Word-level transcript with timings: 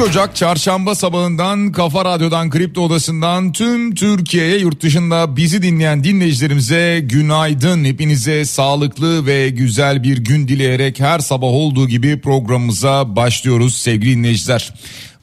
Ocak 0.00 0.36
çarşamba 0.36 0.94
sabahından 0.94 1.72
Kafa 1.72 2.04
Radyo'dan 2.04 2.50
Kripto 2.50 2.80
Odası'ndan 2.80 3.52
tüm 3.52 3.94
Türkiye'ye 3.94 4.58
yurt 4.58 4.82
dışında 4.82 5.36
bizi 5.36 5.62
dinleyen 5.62 6.04
dinleyicilerimize 6.04 7.00
günaydın. 7.02 7.84
Hepinize 7.84 8.44
sağlıklı 8.44 9.26
ve 9.26 9.48
güzel 9.48 10.02
bir 10.02 10.18
gün 10.18 10.48
dileyerek 10.48 11.00
her 11.00 11.18
sabah 11.18 11.48
olduğu 11.48 11.88
gibi 11.88 12.20
programımıza 12.20 13.16
başlıyoruz 13.16 13.74
sevgili 13.76 14.16
dinleyiciler. 14.16 14.72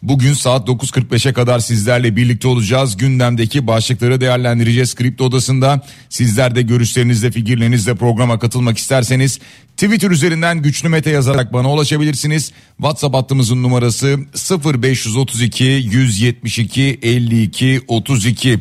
Bugün 0.02 0.34
saat 0.34 0.68
9.45'e 0.68 1.34
kadar 1.34 1.60
sizlerle 1.60 2.16
birlikte 2.16 2.48
olacağız. 2.48 2.98
Gündemdeki 2.98 3.68
başlıkları 3.68 4.22
değerlendireceğiz 4.22 4.96
Kripto 4.96 5.26
Odası'nda. 5.26 5.82
Sizler 6.10 6.56
de 6.56 6.62
görüşlerinizle, 6.62 7.32
fikirlerinizle 7.32 7.96
programa 7.96 8.40
katılmak 8.40 8.78
isterseniz 8.78 9.40
Twitter 9.78 10.12
üzerinden 10.12 10.62
güçlü 10.62 10.90
mete 10.90 11.10
yazarak 11.10 11.54
bana 11.54 11.74
ulaşabilirsiniz. 11.74 12.52
WhatsApp 12.78 13.16
hattımızın 13.16 13.64
numarası 13.64 14.20
0532 14.66 15.64
172 15.64 17.00
52 17.02 17.82
32. 17.88 18.60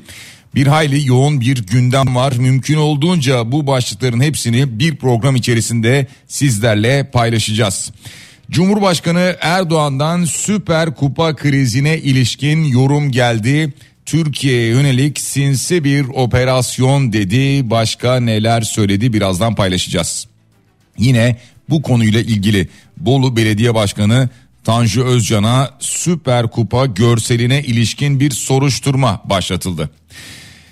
Bir 0.55 0.67
hayli 0.67 1.09
yoğun 1.09 1.41
bir 1.41 1.67
gündem 1.67 2.17
var. 2.17 2.33
Mümkün 2.33 2.77
olduğunca 2.77 3.53
bu 3.53 3.67
başlıkların 3.67 4.20
hepsini 4.20 4.79
bir 4.79 4.97
program 4.97 5.37
içerisinde 5.37 6.07
sizlerle 6.29 7.11
paylaşacağız. 7.11 7.92
Cumhurbaşkanı 8.50 9.36
Erdoğan'dan 9.41 10.25
Süper 10.25 10.94
Kupa 10.94 11.36
krizine 11.36 11.98
ilişkin 11.98 12.64
yorum 12.64 13.12
geldi. 13.12 13.72
Türkiye'ye 14.06 14.69
yönelik 14.69 15.20
sinsi 15.20 15.84
bir 15.84 16.06
operasyon 16.08 17.12
dedi. 17.12 17.70
Başka 17.70 18.20
neler 18.20 18.62
söyledi 18.62 19.12
birazdan 19.12 19.55
paylaşacağız. 19.55 20.27
Yine 20.98 21.36
bu 21.69 21.83
konuyla 21.83 22.20
ilgili 22.20 22.69
Bolu 22.97 23.36
Belediye 23.36 23.74
Başkanı 23.74 24.28
Tanju 24.64 25.05
Özcan'a 25.05 25.70
Süper 25.78 26.50
Kupa 26.50 26.86
görseline 26.86 27.62
ilişkin 27.62 28.20
bir 28.20 28.30
soruşturma 28.30 29.22
başlatıldı. 29.24 29.91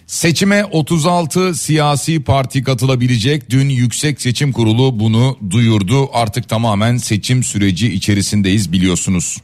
Seçime 0.06 0.64
36 0.64 1.54
siyasi 1.54 2.22
parti 2.22 2.64
katılabilecek. 2.64 3.50
Dün 3.50 3.68
Yüksek 3.68 4.20
Seçim 4.20 4.52
Kurulu 4.52 5.00
bunu 5.00 5.38
duyurdu. 5.50 6.08
Artık 6.12 6.48
tamamen 6.48 6.96
seçim 6.96 7.44
süreci 7.44 7.94
içerisindeyiz 7.94 8.72
biliyorsunuz. 8.72 9.36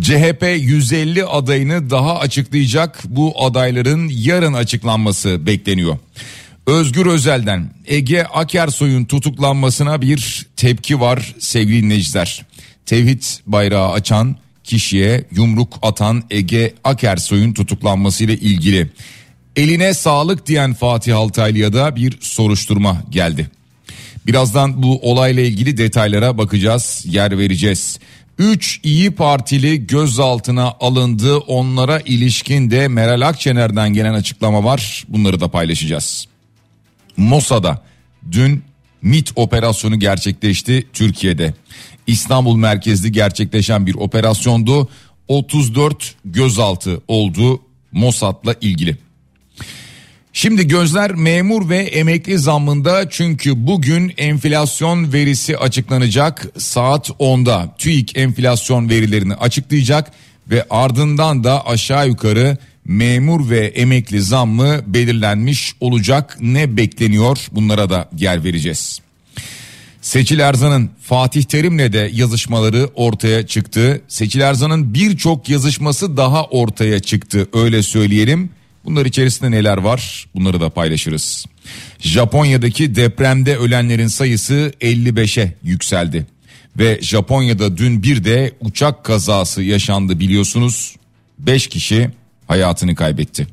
CHP 0.00 0.42
150 0.58 1.24
adayını 1.24 1.90
daha 1.90 2.18
açıklayacak. 2.18 3.02
Bu 3.04 3.44
adayların 3.44 4.10
yarın 4.14 4.52
açıklanması 4.52 5.46
bekleniyor. 5.46 5.98
Özgür 6.66 7.06
Özel'den 7.06 7.70
Ege 7.86 8.22
Akersoy'un 8.22 9.04
tutuklanmasına 9.04 10.02
bir 10.02 10.46
tepki 10.56 11.00
var 11.00 11.34
sevgili 11.38 11.82
dinleyiciler. 11.82 12.44
Tevhid 12.86 13.22
bayrağı 13.46 13.92
açan 13.92 14.36
kişiye 14.64 15.24
yumruk 15.30 15.78
atan 15.82 16.22
Ege 16.30 16.74
Akersoy'un 16.84 17.52
tutuklanmasıyla 17.52 18.34
ilgili 18.34 18.90
eline 19.58 19.94
sağlık 19.94 20.46
diyen 20.46 20.74
Fatih 20.74 21.16
Altaylı'ya 21.16 21.72
da 21.72 21.96
bir 21.96 22.18
soruşturma 22.20 23.02
geldi. 23.10 23.50
Birazdan 24.26 24.82
bu 24.82 25.10
olayla 25.10 25.42
ilgili 25.42 25.76
detaylara 25.76 26.38
bakacağız, 26.38 27.04
yer 27.08 27.38
vereceğiz. 27.38 27.98
3 28.38 28.80
iyi 28.82 29.10
Partili 29.10 29.86
gözaltına 29.86 30.74
alındı. 30.80 31.36
Onlara 31.36 32.00
ilişkin 32.00 32.70
de 32.70 32.88
Meral 32.88 33.20
Akşener'den 33.20 33.92
gelen 33.92 34.14
açıklama 34.14 34.64
var. 34.64 35.04
Bunları 35.08 35.40
da 35.40 35.48
paylaşacağız. 35.48 36.26
Mossad'a 37.16 37.82
dün 38.32 38.62
MIT 39.02 39.32
operasyonu 39.36 39.98
gerçekleşti 39.98 40.86
Türkiye'de. 40.92 41.54
İstanbul 42.06 42.56
merkezli 42.56 43.12
gerçekleşen 43.12 43.86
bir 43.86 43.94
operasyondu. 43.94 44.88
34 45.28 46.14
gözaltı 46.24 47.00
oldu 47.08 47.62
Mossad'la 47.92 48.54
ilgili. 48.60 49.07
Şimdi 50.40 50.68
gözler 50.68 51.14
memur 51.14 51.68
ve 51.68 51.78
emekli 51.78 52.38
zammında 52.38 53.10
çünkü 53.10 53.66
bugün 53.66 54.12
enflasyon 54.18 55.12
verisi 55.12 55.58
açıklanacak 55.58 56.46
saat 56.58 57.08
10'da. 57.08 57.74
TÜİK 57.78 58.16
enflasyon 58.16 58.88
verilerini 58.88 59.34
açıklayacak 59.34 60.12
ve 60.50 60.64
ardından 60.70 61.44
da 61.44 61.66
aşağı 61.66 62.08
yukarı 62.08 62.58
memur 62.84 63.50
ve 63.50 63.66
emekli 63.66 64.22
zammı 64.22 64.80
belirlenmiş 64.86 65.74
olacak. 65.80 66.36
Ne 66.40 66.76
bekleniyor 66.76 67.38
bunlara 67.52 67.90
da 67.90 68.08
yer 68.16 68.44
vereceğiz. 68.44 69.00
Seçil 70.02 70.38
Erzan'ın 70.38 70.90
Fatih 71.02 71.42
Terim'le 71.42 71.92
de 71.92 72.10
yazışmaları 72.12 72.90
ortaya 72.94 73.46
çıktı. 73.46 74.02
Seçil 74.08 74.40
Erzan'ın 74.40 74.94
birçok 74.94 75.48
yazışması 75.48 76.16
daha 76.16 76.44
ortaya 76.44 77.00
çıktı 77.00 77.48
öyle 77.52 77.82
söyleyelim. 77.82 78.57
Bunlar 78.88 79.06
içerisinde 79.06 79.50
neler 79.50 79.76
var 79.76 80.26
bunları 80.34 80.60
da 80.60 80.70
paylaşırız. 80.70 81.46
Japonya'daki 81.98 82.94
depremde 82.94 83.56
ölenlerin 83.56 84.06
sayısı 84.06 84.72
55'e 84.80 85.54
yükseldi. 85.62 86.26
Ve 86.78 86.98
Japonya'da 87.02 87.76
dün 87.76 88.02
bir 88.02 88.24
de 88.24 88.52
uçak 88.60 89.04
kazası 89.04 89.62
yaşandı 89.62 90.20
biliyorsunuz. 90.20 90.96
5 91.38 91.66
kişi 91.66 92.10
hayatını 92.46 92.94
kaybetti. 92.94 93.46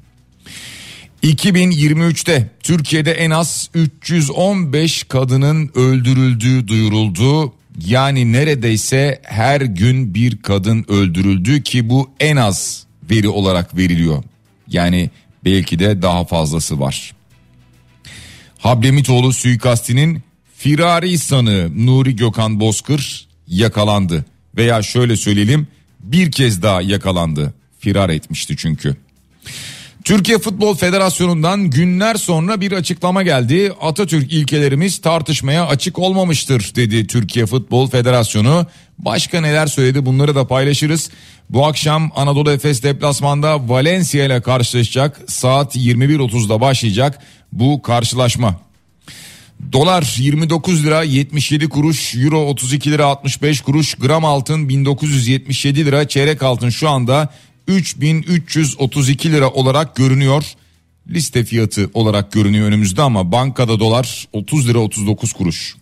2023'te 1.24 2.50
Türkiye'de 2.64 3.12
en 3.12 3.30
az 3.30 3.70
315 3.74 5.04
kadının 5.04 5.72
öldürüldüğü 5.76 6.68
duyuruldu. 6.68 7.54
Yani 7.88 8.34
neredeyse 8.34 9.22
her 9.24 9.62
gün 9.62 10.14
bir 10.14 10.42
kadın 10.42 10.86
öldürüldü 10.88 11.64
ki 11.64 11.90
bu 11.90 12.10
en 12.20 12.36
az 12.36 12.86
veri 13.10 13.28
olarak 13.28 13.78
veriliyor. 13.78 14.24
Yani 14.68 15.10
belki 15.46 15.80
de 15.80 16.02
daha 16.02 16.26
fazlası 16.26 16.80
var. 16.80 17.14
Hablemitoğlu 18.58 19.34
suikastinin 19.34 20.24
firari 20.58 21.18
sanığı 21.18 21.86
Nuri 21.86 22.16
Gökhan 22.16 22.60
Bozkır 22.60 23.28
yakalandı. 23.48 24.26
Veya 24.58 24.82
şöyle 24.82 25.16
söyleyelim 25.16 25.68
bir 26.00 26.32
kez 26.32 26.62
daha 26.62 26.82
yakalandı. 26.82 27.54
Firar 27.80 28.10
etmişti 28.10 28.58
çünkü. 28.58 28.96
Türkiye 30.06 30.38
Futbol 30.38 30.76
Federasyonu'ndan 30.76 31.70
günler 31.70 32.16
sonra 32.16 32.62
bir 32.62 32.72
açıklama 32.72 33.24
geldi. 33.24 33.74
Atatürk 33.82 34.34
ilkelerimiz 34.34 35.02
tartışmaya 35.02 35.68
açık 35.68 36.00
olmamıştır 36.00 36.72
dedi 36.76 37.08
Türkiye 37.08 37.46
Futbol 37.46 37.90
Federasyonu. 37.90 38.68
Başka 39.00 39.42
neler 39.42 39.68
söyledi 39.68 40.06
bunları 40.06 40.36
da 40.36 40.48
paylaşırız. 40.48 41.10
Bu 41.50 41.66
akşam 41.66 42.12
Anadolu 42.16 42.52
Efes 42.52 42.84
deplasmanda 42.84 43.70
Valencia 43.70 44.26
ile 44.26 44.42
karşılaşacak. 44.42 45.22
Saat 45.28 45.76
21.30'da 45.76 46.62
başlayacak 46.62 47.20
bu 47.52 47.82
karşılaşma. 47.82 48.60
Dolar 49.74 50.16
29 50.18 50.86
lira 50.86 51.04
77 51.04 51.70
kuruş, 51.70 52.16
euro 52.16 52.46
32 52.46 52.92
lira 52.92 53.06
65 53.06 53.62
kuruş, 53.62 53.96
gram 53.96 54.26
altın 54.26 54.70
1977 54.70 55.86
lira, 55.86 56.08
çeyrek 56.08 56.44
altın 56.44 56.70
şu 56.70 56.90
anda 56.90 57.30
3332 57.68 59.32
lira 59.32 59.50
olarak 59.50 59.96
görünüyor. 59.96 60.44
Liste 61.10 61.44
fiyatı 61.44 61.90
olarak 61.94 62.32
görünüyor 62.32 62.68
önümüzde 62.68 63.02
ama 63.02 63.32
bankada 63.32 63.80
dolar 63.80 64.28
30 64.34 64.68
lira 64.68 64.80
39 64.80 65.34
kuruş. 65.34 65.76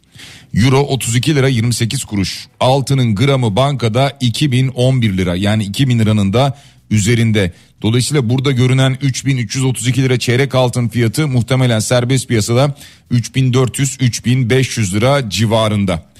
Euro 0.54 0.80
32 0.80 1.36
lira 1.36 1.48
28 1.48 2.06
kuruş. 2.06 2.48
Altının 2.60 3.16
gramı 3.16 3.56
bankada 3.56 4.18
2011 4.22 5.18
lira 5.18 5.36
yani 5.36 5.64
2000 5.64 6.00
liranın 6.00 6.34
da 6.34 6.58
üzerinde. 6.90 7.54
Dolayısıyla 7.82 8.30
burada 8.30 8.52
görünen 8.52 8.98
3332 9.02 10.04
lira 10.04 10.20
çeyrek 10.20 10.56
altın 10.56 10.88
fiyatı 10.88 11.28
muhtemelen 11.28 11.80
serbest 11.80 12.28
piyasada 12.28 12.76
3400-3500 13.12 14.94
lira 14.94 15.30
civarında. 15.30 16.13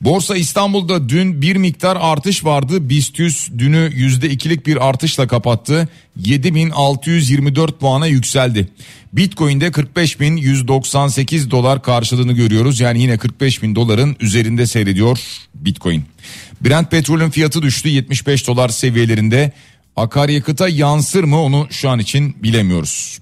Borsa 0.00 0.36
İstanbul'da 0.36 1.08
dün 1.08 1.42
bir 1.42 1.56
miktar 1.56 1.98
artış 2.00 2.44
vardı. 2.44 2.88
BIST 2.90 3.18
dünü 3.58 3.92
%2'lik 3.96 4.66
bir 4.66 4.88
artışla 4.88 5.26
kapattı. 5.26 5.88
7624 6.16 7.80
puana 7.80 8.06
yükseldi. 8.06 8.68
Bitcoin'de 9.12 9.66
45.198 9.66 11.50
dolar 11.50 11.82
karşılığını 11.82 12.32
görüyoruz. 12.32 12.80
Yani 12.80 13.02
yine 13.02 13.14
45.000 13.14 13.74
doların 13.74 14.16
üzerinde 14.20 14.66
seyrediyor 14.66 15.18
Bitcoin. 15.54 16.04
Brent 16.60 16.90
petrolün 16.90 17.30
fiyatı 17.30 17.62
düştü 17.62 17.88
75 17.88 18.46
dolar 18.46 18.68
seviyelerinde. 18.68 19.52
Akaryakıta 19.96 20.68
yansır 20.68 21.24
mı 21.24 21.42
onu 21.42 21.66
şu 21.70 21.88
an 21.88 21.98
için 21.98 22.42
bilemiyoruz. 22.42 23.18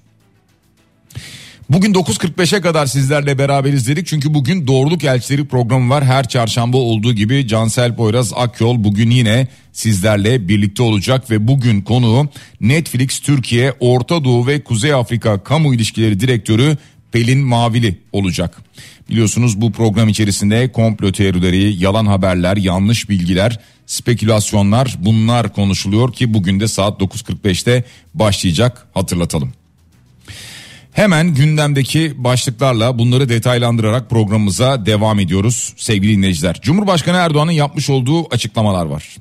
Bugün 1.69 1.93
9.45'e 1.93 2.61
kadar 2.61 2.85
sizlerle 2.85 3.37
beraberiz 3.37 3.87
dedik 3.87 4.07
çünkü 4.07 4.33
bugün 4.33 4.67
Doğruluk 4.67 5.03
Elçileri 5.03 5.45
programı 5.47 5.89
var. 5.89 6.05
Her 6.05 6.27
çarşamba 6.27 6.77
olduğu 6.77 7.13
gibi 7.13 7.47
Cansel 7.47 7.95
Poyraz 7.95 8.33
Akyol 8.35 8.83
bugün 8.83 9.09
yine 9.09 9.47
sizlerle 9.73 10.47
birlikte 10.47 10.83
olacak 10.83 11.31
ve 11.31 11.47
bugün 11.47 11.81
konuğu 11.81 12.29
Netflix 12.61 13.19
Türkiye, 13.19 13.73
Orta 13.79 14.23
Doğu 14.23 14.47
ve 14.47 14.63
Kuzey 14.63 14.93
Afrika 14.93 15.43
Kamu 15.43 15.73
İlişkileri 15.73 16.19
Direktörü 16.19 16.77
Pelin 17.11 17.39
Mavili 17.39 17.97
olacak. 18.11 18.57
Biliyorsunuz 19.09 19.61
bu 19.61 19.71
program 19.71 20.09
içerisinde 20.09 20.71
komplo 20.71 21.11
teorileri, 21.11 21.83
yalan 21.83 22.05
haberler, 22.05 22.57
yanlış 22.57 23.09
bilgiler, 23.09 23.59
spekülasyonlar 23.85 24.95
bunlar 24.99 25.53
konuşuluyor 25.53 26.13
ki 26.13 26.33
bugün 26.33 26.59
de 26.59 26.67
saat 26.67 27.01
9.45'te 27.01 27.83
başlayacak 28.13 28.87
hatırlatalım. 28.93 29.66
Hemen 30.97 31.33
gündemdeki 31.33 32.13
başlıklarla 32.17 32.99
bunları 32.99 33.29
detaylandırarak 33.29 34.09
programımıza 34.09 34.85
devam 34.85 35.19
ediyoruz 35.19 35.73
sevgili 35.77 36.17
dinleyiciler. 36.17 36.59
Cumhurbaşkanı 36.61 37.17
Erdoğan'ın 37.17 37.51
yapmış 37.51 37.89
olduğu 37.89 38.33
açıklamalar 38.33 38.85
var. 38.85 39.17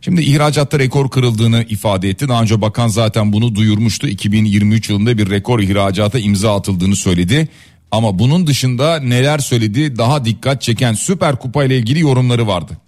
Şimdi 0.00 0.22
ihracatta 0.22 0.78
rekor 0.78 1.10
kırıldığını 1.10 1.66
ifade 1.68 2.08
etti. 2.08 2.28
Daha 2.28 2.42
önce 2.42 2.60
bakan 2.60 2.88
zaten 2.88 3.32
bunu 3.32 3.54
duyurmuştu. 3.54 4.08
2023 4.08 4.90
yılında 4.90 5.18
bir 5.18 5.30
rekor 5.30 5.60
ihracata 5.60 6.18
imza 6.18 6.56
atıldığını 6.56 6.96
söyledi. 6.96 7.48
Ama 7.90 8.18
bunun 8.18 8.46
dışında 8.46 9.00
neler 9.00 9.38
söyledi 9.38 9.98
daha 9.98 10.24
dikkat 10.24 10.62
çeken 10.62 10.92
Süper 10.92 11.36
Kupa 11.36 11.64
ile 11.64 11.78
ilgili 11.78 12.00
yorumları 12.00 12.46
vardı. 12.46 12.78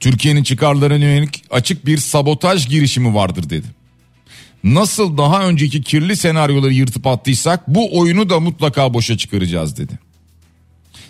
Türkiye'nin 0.00 0.42
çıkarlarına 0.42 1.04
yönelik 1.04 1.44
açık 1.50 1.86
bir 1.86 1.98
sabotaj 1.98 2.68
girişimi 2.68 3.14
vardır 3.14 3.50
dedi. 3.50 3.75
Nasıl 4.66 5.18
daha 5.18 5.48
önceki 5.48 5.82
kirli 5.82 6.16
senaryoları 6.16 6.72
yırtıp 6.72 7.06
attıysak 7.06 7.68
bu 7.68 7.98
oyunu 7.98 8.30
da 8.30 8.40
mutlaka 8.40 8.94
boşa 8.94 9.18
çıkaracağız 9.18 9.76
dedi. 9.76 9.98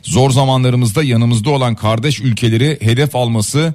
Zor 0.03 0.31
zamanlarımızda 0.31 1.03
yanımızda 1.03 1.51
olan 1.51 1.75
kardeş 1.75 2.21
ülkeleri 2.21 2.79
hedef 2.81 3.17
alması 3.17 3.75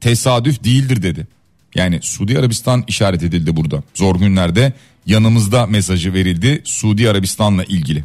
tesadüf 0.00 0.64
değildir 0.64 1.02
dedi. 1.02 1.26
Yani 1.74 1.98
Suudi 2.02 2.38
Arabistan 2.38 2.84
işaret 2.88 3.22
edildi 3.22 3.56
burada. 3.56 3.82
Zor 3.94 4.16
günlerde 4.16 4.72
yanımızda 5.06 5.66
mesajı 5.66 6.14
verildi 6.14 6.62
Suudi 6.64 7.10
Arabistan'la 7.10 7.64
ilgili. 7.64 8.04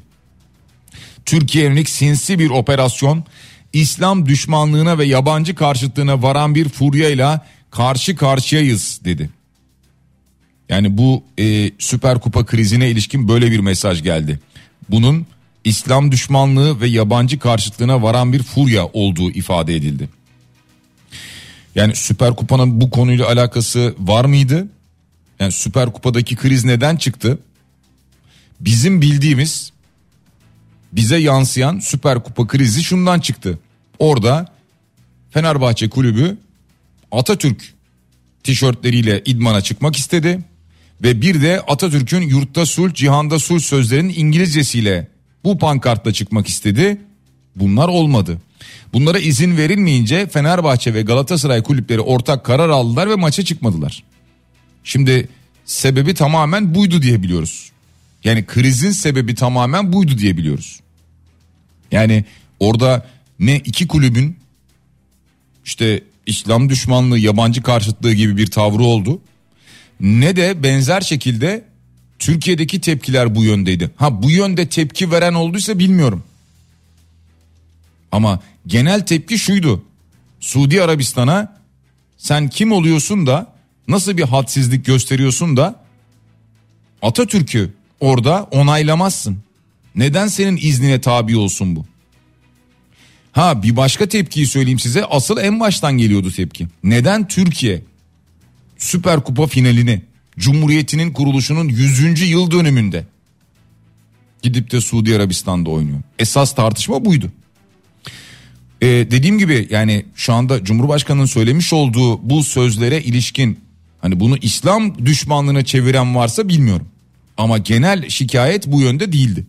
Türkiye 1.25 1.63
yönelik 1.63 1.89
sinsi 1.89 2.39
bir 2.39 2.49
operasyon 2.49 3.23
İslam 3.73 4.25
düşmanlığına 4.25 4.97
ve 4.97 5.05
yabancı 5.05 5.55
karşıtlığına 5.55 6.21
varan 6.23 6.55
bir 6.55 6.69
furyayla 6.69 7.45
karşı 7.71 8.15
karşıyayız 8.15 8.99
dedi. 9.05 9.29
Yani 10.71 10.97
bu 10.97 11.23
e, 11.39 11.71
Süper 11.79 12.19
Kupa 12.19 12.45
krizine 12.45 12.89
ilişkin 12.89 13.27
böyle 13.27 13.51
bir 13.51 13.59
mesaj 13.59 14.03
geldi. 14.03 14.39
Bunun 14.89 15.25
İslam 15.63 16.11
düşmanlığı 16.11 16.81
ve 16.81 16.87
yabancı 16.87 17.39
karşıtlığına 17.39 18.01
varan 18.01 18.33
bir 18.33 18.43
furya 18.43 18.85
olduğu 18.85 19.31
ifade 19.31 19.75
edildi. 19.75 20.09
Yani 21.75 21.95
Süper 21.95 22.35
Kupa'nın 22.35 22.81
bu 22.81 22.89
konuyla 22.89 23.27
alakası 23.27 23.95
var 23.99 24.25
mıydı? 24.25 24.67
Yani 25.39 25.51
Süper 25.51 25.93
Kupa'daki 25.93 26.35
kriz 26.35 26.65
neden 26.65 26.95
çıktı? 26.95 27.39
Bizim 28.59 29.01
bildiğimiz 29.01 29.71
bize 30.93 31.17
yansıyan 31.17 31.79
Süper 31.79 32.23
Kupa 32.23 32.47
krizi 32.47 32.83
şundan 32.83 33.19
çıktı. 33.19 33.59
Orada 33.99 34.53
Fenerbahçe 35.31 35.89
kulübü 35.89 36.37
Atatürk 37.11 37.73
tişörtleriyle 38.43 39.21
idmana 39.25 39.61
çıkmak 39.61 39.95
istedi 39.95 40.39
ve 41.03 41.21
bir 41.21 41.41
de 41.41 41.61
Atatürk'ün 41.61 42.21
yurtta 42.21 42.65
sulh 42.65 42.93
cihanda 42.93 43.39
sulh 43.39 43.59
sözlerinin 43.59 44.13
İngilizcesiyle 44.17 45.07
bu 45.43 45.57
pankartla 45.57 46.13
çıkmak 46.13 46.47
istedi. 46.47 46.97
Bunlar 47.55 47.87
olmadı. 47.87 48.41
Bunlara 48.93 49.19
izin 49.19 49.57
verilmeyince 49.57 50.27
Fenerbahçe 50.27 50.93
ve 50.93 51.01
Galatasaray 51.01 51.63
kulüpleri 51.63 52.01
ortak 52.01 52.45
karar 52.45 52.69
aldılar 52.69 53.09
ve 53.09 53.15
maça 53.15 53.45
çıkmadılar. 53.45 54.03
Şimdi 54.83 55.29
sebebi 55.65 56.13
tamamen 56.13 56.75
buydu 56.75 57.01
diye 57.01 57.23
biliyoruz. 57.23 57.71
Yani 58.23 58.45
krizin 58.45 58.91
sebebi 58.91 59.35
tamamen 59.35 59.93
buydu 59.93 60.17
diye 60.17 60.37
biliyoruz. 60.37 60.79
Yani 61.91 62.25
orada 62.59 63.07
ne 63.39 63.55
iki 63.55 63.87
kulübün 63.87 64.37
işte 65.65 66.03
İslam 66.25 66.69
düşmanlığı, 66.69 67.19
yabancı 67.19 67.63
karşıtlığı 67.63 68.13
gibi 68.13 68.37
bir 68.37 68.47
tavrı 68.47 68.83
oldu 68.83 69.21
ne 70.01 70.35
de 70.35 70.63
benzer 70.63 71.01
şekilde 71.01 71.63
Türkiye'deki 72.19 72.81
tepkiler 72.81 73.35
bu 73.35 73.43
yöndeydi. 73.43 73.91
Ha 73.95 74.23
bu 74.23 74.31
yönde 74.31 74.69
tepki 74.69 75.11
veren 75.11 75.33
olduysa 75.33 75.79
bilmiyorum. 75.79 76.23
Ama 78.11 78.39
genel 78.67 79.05
tepki 79.05 79.39
şuydu. 79.39 79.83
Suudi 80.39 80.83
Arabistan'a 80.83 81.61
sen 82.17 82.49
kim 82.49 82.71
oluyorsun 82.71 83.27
da 83.27 83.53
nasıl 83.87 84.17
bir 84.17 84.23
hadsizlik 84.23 84.85
gösteriyorsun 84.85 85.57
da 85.57 85.81
Atatürk'ü 87.01 87.73
orada 87.99 88.43
onaylamazsın. 88.51 89.37
Neden 89.95 90.27
senin 90.27 90.57
iznine 90.61 91.01
tabi 91.01 91.37
olsun 91.37 91.75
bu? 91.75 91.85
Ha 93.31 93.63
bir 93.63 93.75
başka 93.75 94.07
tepkiyi 94.07 94.47
söyleyeyim 94.47 94.79
size. 94.79 95.05
Asıl 95.05 95.37
en 95.37 95.59
baştan 95.59 95.97
geliyordu 95.97 96.31
tepki. 96.31 96.67
Neden 96.83 97.27
Türkiye 97.27 97.81
Süper 98.81 99.23
Kupa 99.23 99.47
finalini 99.47 100.01
Cumhuriyetinin 100.37 101.13
kuruluşunun 101.13 101.69
100. 101.69 102.29
yıl 102.29 102.51
dönümünde 102.51 103.05
gidip 104.41 104.71
de 104.71 104.81
Suudi 104.81 105.15
Arabistan'da 105.15 105.69
oynuyor. 105.69 105.97
Esas 106.19 106.55
tartışma 106.55 107.05
buydu. 107.05 107.31
Ee, 108.81 108.87
dediğim 108.87 109.37
gibi 109.37 109.67
yani 109.69 110.05
şu 110.15 110.33
anda 110.33 110.63
Cumhurbaşkanı'nın 110.63 111.25
söylemiş 111.25 111.73
olduğu 111.73 112.29
bu 112.29 112.43
sözlere 112.43 113.01
ilişkin 113.01 113.59
hani 114.01 114.19
bunu 114.19 114.37
İslam 114.37 115.05
düşmanlığına 115.05 115.65
çeviren 115.65 116.15
varsa 116.15 116.49
bilmiyorum. 116.49 116.87
Ama 117.37 117.57
genel 117.57 118.09
şikayet 118.09 118.67
bu 118.67 118.81
yönde 118.81 119.11
değildi. 119.11 119.45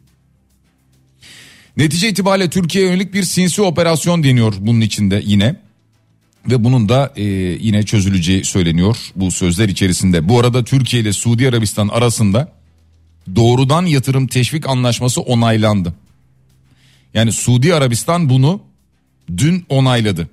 Netice 1.77 2.09
itibariyle 2.09 2.51
Türkiye'ye 2.51 2.91
yönelik 2.91 3.15
bir 3.15 3.23
sinsi 3.23 3.63
operasyon 3.63 4.25
deniyor 4.25 4.55
bunun 4.61 4.81
içinde 4.81 5.23
yine 5.25 5.57
ve 6.51 6.65
bunun 6.65 6.89
da 6.89 7.13
e, 7.17 7.23
yine 7.61 7.83
çözüleceği 7.83 8.45
söyleniyor 8.45 8.97
bu 9.17 9.31
sözler 9.31 9.69
içerisinde. 9.69 10.29
Bu 10.29 10.41
arada 10.41 10.65
Türkiye 10.65 11.03
ile 11.03 11.13
Suudi 11.13 11.49
Arabistan 11.49 11.89
arasında 11.89 12.53
doğrudan 13.37 13.87
yatırım 13.87 14.27
teşvik 14.27 14.69
anlaşması 14.69 15.21
onaylandı. 15.21 15.95
Yani 17.15 17.33
Suudi 17.33 17.75
Arabistan 17.75 18.29
bunu 18.29 18.61
dün 19.37 19.67
onayladı. 19.69 20.29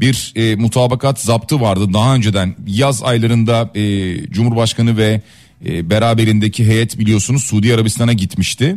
Bir 0.00 0.32
e, 0.36 0.56
mutabakat 0.56 1.20
zaptı 1.20 1.60
vardı 1.60 1.92
daha 1.92 2.14
önceden 2.14 2.56
yaz 2.66 3.02
aylarında 3.02 3.70
e, 3.74 4.16
Cumhurbaşkanı 4.30 4.96
ve 4.96 5.20
e, 5.66 5.90
beraberindeki 5.90 6.66
heyet 6.66 6.98
biliyorsunuz 6.98 7.44
Suudi 7.44 7.74
Arabistan'a 7.74 8.12
gitmişti. 8.12 8.76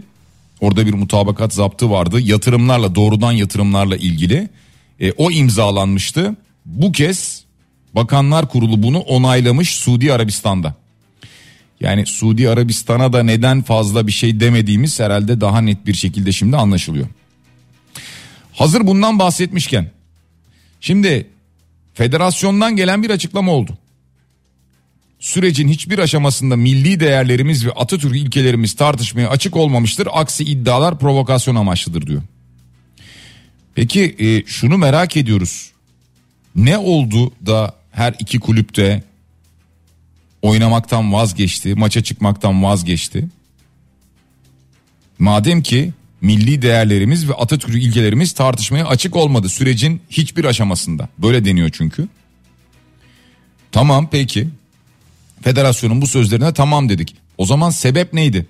Orada 0.62 0.86
bir 0.86 0.94
mutabakat 0.94 1.54
zaptı 1.54 1.92
vardı 1.92 2.20
yatırımlarla 2.22 2.96
doğrudan 2.96 3.32
yatırımlarla 3.32 3.98
ilgili 3.98 4.50
e, 5.00 5.12
o 5.12 5.32
imzalanmıştı 5.32 6.36
bu 6.70 6.92
kez 6.92 7.44
Bakanlar 7.96 8.50
Kurulu 8.50 8.84
bunu 8.84 9.00
onaylamış 9.00 9.76
Suudi 9.76 10.14
Arabistan'da. 10.14 10.76
Yani 11.80 12.06
Suudi 12.06 12.50
Arabistan'a 12.50 13.14
da 13.14 13.24
neden 13.24 13.62
fazla 13.62 14.08
bir 14.08 14.12
şey 14.12 14.40
demediğimiz 14.40 15.00
herhalde 15.00 15.42
daha 15.42 15.62
net 15.62 15.86
bir 15.86 15.94
şekilde 15.94 16.32
şimdi 16.32 16.58
anlaşılıyor. 16.58 17.08
Hazır 18.54 18.88
bundan 18.88 19.20
bahsetmişken 19.20 19.92
şimdi 20.82 21.28
federasyondan 21.94 22.76
gelen 22.76 23.04
bir 23.04 23.10
açıklama 23.10 23.52
oldu. 23.52 23.78
Sürecin 25.20 25.68
hiçbir 25.68 26.00
aşamasında 26.00 26.56
milli 26.56 27.00
değerlerimiz 27.00 27.66
ve 27.66 27.72
Atatürk 27.72 28.18
ilkelerimiz 28.18 28.74
tartışmaya 28.74 29.30
açık 29.30 29.56
olmamıştır. 29.56 30.08
Aksi 30.12 30.44
iddialar 30.44 31.00
provokasyon 31.00 31.56
amaçlıdır 31.56 32.08
diyor. 32.08 32.22
Peki 33.76 34.16
e, 34.20 34.46
şunu 34.46 34.78
merak 34.78 35.18
ediyoruz. 35.18 35.72
Ne 36.56 36.78
oldu 36.78 37.32
da 37.46 37.76
her 37.92 38.16
iki 38.20 38.40
kulüpte 38.40 39.04
oynamaktan 40.42 41.14
vazgeçti, 41.14 41.76
maça 41.76 42.04
çıkmaktan 42.04 42.64
vazgeçti. 42.64 43.28
Madem 45.20 45.62
ki 45.62 45.94
milli 46.22 46.62
değerlerimiz 46.62 47.30
ve 47.30 47.34
Atatürk 47.34 47.84
ilkelerimiz 47.84 48.32
tartışmaya 48.32 48.88
açık 48.88 49.16
olmadı 49.16 49.50
sürecin 49.50 50.02
hiçbir 50.10 50.46
aşamasında. 50.46 51.10
Böyle 51.18 51.46
deniyor 51.46 51.70
çünkü. 51.74 52.08
Tamam 53.72 54.08
peki. 54.12 54.48
Federasyonun 55.42 56.02
bu 56.02 56.08
sözlerine 56.08 56.54
tamam 56.54 56.90
dedik. 56.90 57.16
O 57.38 57.46
zaman 57.46 57.70
sebep 57.70 58.14
neydi? 58.14 58.46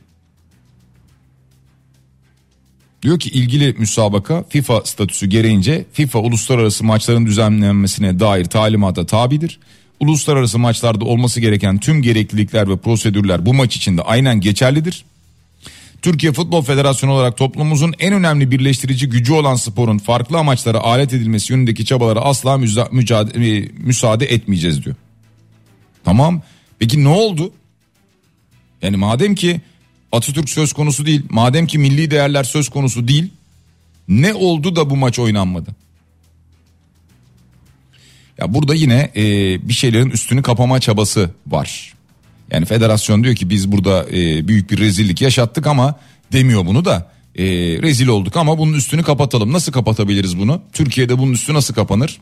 Diyor 3.01 3.19
ki 3.19 3.29
ilgili 3.29 3.75
müsabaka 3.77 4.43
FIFA 4.49 4.81
statüsü 4.85 5.27
gereğince 5.27 5.85
FIFA 5.93 6.19
uluslararası 6.19 6.83
maçların 6.83 7.25
düzenlenmesine 7.25 8.19
dair 8.19 8.45
talimata 8.45 9.05
tabidir. 9.05 9.59
Uluslararası 9.99 10.59
maçlarda 10.59 11.05
olması 11.05 11.39
gereken 11.39 11.77
tüm 11.77 12.01
gereklilikler 12.01 12.69
ve 12.69 12.77
prosedürler 12.77 13.45
bu 13.45 13.53
maç 13.53 13.75
için 13.75 13.97
de 13.97 14.01
aynen 14.01 14.41
geçerlidir. 14.41 15.05
Türkiye 16.01 16.33
Futbol 16.33 16.61
Federasyonu 16.61 17.13
olarak 17.13 17.37
toplumumuzun 17.37 17.93
en 17.99 18.13
önemli 18.13 18.51
birleştirici 18.51 19.09
gücü 19.09 19.33
olan 19.33 19.55
sporun 19.55 19.97
farklı 19.97 20.37
amaçlara 20.37 20.79
alet 20.79 21.13
edilmesi 21.13 21.53
yönündeki 21.53 21.85
çabalara 21.85 22.19
asla 22.19 22.57
mücadele, 22.91 23.71
müsaade 23.77 24.25
etmeyeceğiz 24.25 24.85
diyor. 24.85 24.95
Tamam 26.03 26.41
peki 26.79 27.03
ne 27.03 27.07
oldu? 27.07 27.51
Yani 28.81 28.97
madem 28.97 29.35
ki 29.35 29.61
Atatürk 30.11 30.49
söz 30.49 30.73
konusu 30.73 31.05
değil, 31.05 31.21
madem 31.29 31.67
ki 31.67 31.77
milli 31.77 32.11
değerler 32.11 32.43
söz 32.43 32.69
konusu 32.69 33.07
değil, 33.07 33.29
ne 34.07 34.33
oldu 34.33 34.75
da 34.75 34.89
bu 34.89 34.97
maç 34.97 35.19
oynanmadı? 35.19 35.75
Ya 38.37 38.53
burada 38.53 38.75
yine 38.75 39.11
e, 39.15 39.23
bir 39.69 39.73
şeylerin 39.73 40.09
üstünü 40.09 40.41
kapama 40.41 40.79
çabası 40.79 41.29
var. 41.47 41.93
Yani 42.51 42.65
federasyon 42.65 43.23
diyor 43.23 43.35
ki 43.35 43.49
biz 43.49 43.71
burada 43.71 44.05
e, 44.09 44.47
büyük 44.47 44.71
bir 44.71 44.77
rezillik 44.77 45.21
yaşattık 45.21 45.67
ama 45.67 45.95
demiyor 46.31 46.65
bunu 46.65 46.85
da 46.85 47.11
e, 47.35 47.43
rezil 47.81 48.07
olduk 48.07 48.37
ama 48.37 48.57
bunun 48.57 48.73
üstünü 48.73 49.03
kapatalım. 49.03 49.53
Nasıl 49.53 49.71
kapatabiliriz 49.71 50.37
bunu? 50.37 50.61
Türkiye'de 50.73 51.17
bunun 51.17 51.33
üstü 51.33 51.53
nasıl 51.53 51.73
kapanır? 51.73 52.19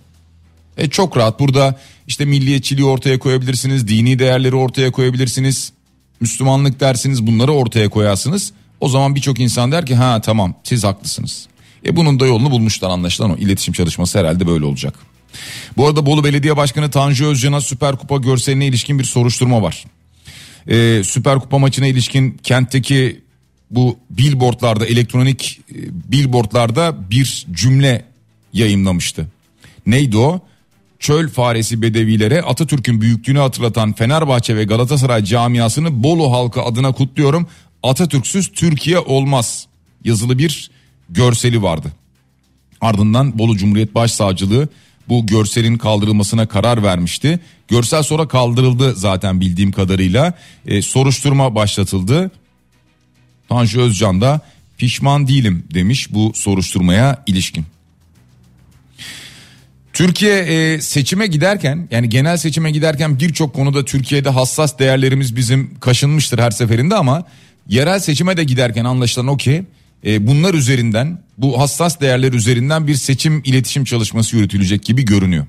E, 0.78 0.90
çok 0.90 1.18
rahat 1.18 1.40
burada 1.40 1.80
işte 2.08 2.26
milliyetçiliği 2.26 2.88
ortaya 2.88 3.20
koyabilirsiniz, 3.20 3.88
dini 3.88 4.20
değerleri 4.20 4.56
ortaya 4.56 4.92
koyabilirsiniz. 4.92 5.74
Müslümanlık 6.20 6.80
dersiniz 6.80 7.28
bunları 7.28 7.52
ortaya 7.52 7.90
koyarsınız. 7.90 8.54
O 8.80 8.90
zaman 8.90 9.16
birçok 9.16 9.40
insan 9.40 9.72
der 9.72 9.86
ki 9.86 9.96
ha 9.96 10.22
tamam 10.22 10.56
siz 10.64 10.84
haklısınız. 10.84 11.48
E 11.86 11.96
bunun 11.96 12.20
da 12.20 12.26
yolunu 12.26 12.52
bulmuşlar 12.52 12.90
anlaşılan 12.90 13.32
o 13.32 13.38
iletişim 13.38 13.74
çalışması 13.74 14.20
herhalde 14.20 14.48
böyle 14.48 14.66
olacak. 14.66 14.94
Bu 15.78 15.88
arada 15.88 16.06
Bolu 16.06 16.24
Belediye 16.24 16.58
Başkanı 16.58 16.92
Tanju 16.92 17.26
Özcan'a 17.26 17.62
Süper 17.62 17.96
Kupa 17.96 18.18
görseline 18.18 18.68
ilişkin 18.68 19.00
bir 19.00 19.04
soruşturma 19.04 19.62
var. 19.62 19.86
Ee, 20.68 21.02
Süper 21.04 21.40
Kupa 21.40 21.60
maçına 21.60 21.88
ilişkin 21.88 22.40
kentteki 22.44 23.22
bu 23.72 23.98
billboardlarda 24.10 24.86
elektronik 24.86 25.60
e, 25.72 25.76
billboardlarda 26.12 27.10
bir 27.10 27.48
cümle 27.52 28.06
yayınlamıştı. 28.54 29.28
Neydi 29.86 30.18
o? 30.18 30.42
Çöl 31.00 31.30
faresi 31.30 31.82
bedevilere 31.82 32.42
Atatürk'ün 32.42 33.02
büyüklüğünü 33.02 33.40
hatırlatan 33.40 33.94
Fenerbahçe 33.94 34.56
ve 34.56 34.64
Galatasaray 34.64 35.24
camiasını 35.24 36.04
Bolu 36.04 36.32
halkı 36.32 36.62
adına 36.62 36.92
kutluyorum. 36.92 37.48
Atatürk'süz 37.84 38.52
Türkiye 38.52 39.00
olmaz 39.00 39.68
yazılı 40.04 40.38
bir 40.38 40.72
görseli 41.10 41.62
vardı. 41.64 41.92
Ardından 42.82 43.40
Bolu 43.40 43.58
Cumhuriyet 43.58 43.96
Başsavcılığı 43.96 44.70
bu 45.10 45.26
görselin 45.26 45.78
kaldırılmasına 45.78 46.48
karar 46.48 46.84
vermişti. 46.84 47.40
Görsel 47.68 48.04
sonra 48.04 48.28
kaldırıldı 48.28 48.96
zaten 48.96 49.42
bildiğim 49.42 49.72
kadarıyla. 49.72 50.34
E, 50.66 50.82
soruşturma 50.82 51.56
başlatıldı. 51.56 52.32
Tanju 53.50 53.82
Özcan 53.82 54.22
da 54.22 54.42
pişman 54.78 55.28
değilim 55.28 55.68
demiş 55.74 56.14
bu 56.14 56.32
soruşturmaya 56.36 57.24
ilişkin. 57.28 57.66
Türkiye 59.98 60.40
e, 60.40 60.82
seçime 60.82 61.28
giderken 61.28 61.88
yani 61.92 62.10
genel 62.10 62.38
seçime 62.38 62.72
giderken 62.72 63.20
birçok 63.20 63.54
konuda 63.54 63.86
Türkiye'de 63.86 64.30
hassas 64.30 64.80
değerlerimiz 64.80 65.36
bizim 65.36 65.80
kaşınmıştır 65.80 66.40
her 66.40 66.52
seferinde 66.52 66.96
ama 66.96 67.24
yerel 67.70 68.00
seçime 68.00 68.38
de 68.38 68.44
giderken 68.44 68.86
anlaşılan 68.86 69.28
o 69.28 69.38
ki 69.38 69.66
e, 70.06 70.28
bunlar 70.28 70.54
üzerinden 70.54 71.20
bu 71.38 71.60
hassas 71.60 72.02
değerler 72.02 72.34
üzerinden 72.34 72.88
bir 72.88 72.96
seçim 72.96 73.42
iletişim 73.46 73.84
çalışması 73.84 74.36
yürütülecek 74.36 74.84
gibi 74.86 75.06
görünüyor. 75.06 75.46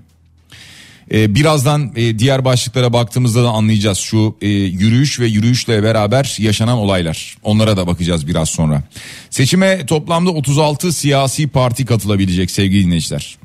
E, 1.13 1.35
birazdan 1.35 1.93
e, 1.97 2.19
diğer 2.19 2.45
başlıklara 2.45 2.93
baktığımızda 2.93 3.45
da 3.45 3.49
anlayacağız 3.49 3.99
şu 3.99 4.37
e, 4.43 4.49
yürüyüş 4.49 5.21
ve 5.21 5.27
yürüyüşle 5.27 5.83
beraber 5.83 6.37
yaşanan 6.39 6.79
olaylar. 6.79 7.37
Onlara 7.43 7.77
da 7.77 7.87
bakacağız 7.87 8.27
biraz 8.27 8.49
sonra. 8.49 8.83
Seçime 9.31 9.87
toplamda 9.87 10.31
36 10.31 10.93
siyasi 10.93 11.49
parti 11.49 11.87
katılabilecek 11.87 12.51
sevgili 12.51 12.85
dinleyiciler. 12.85 13.38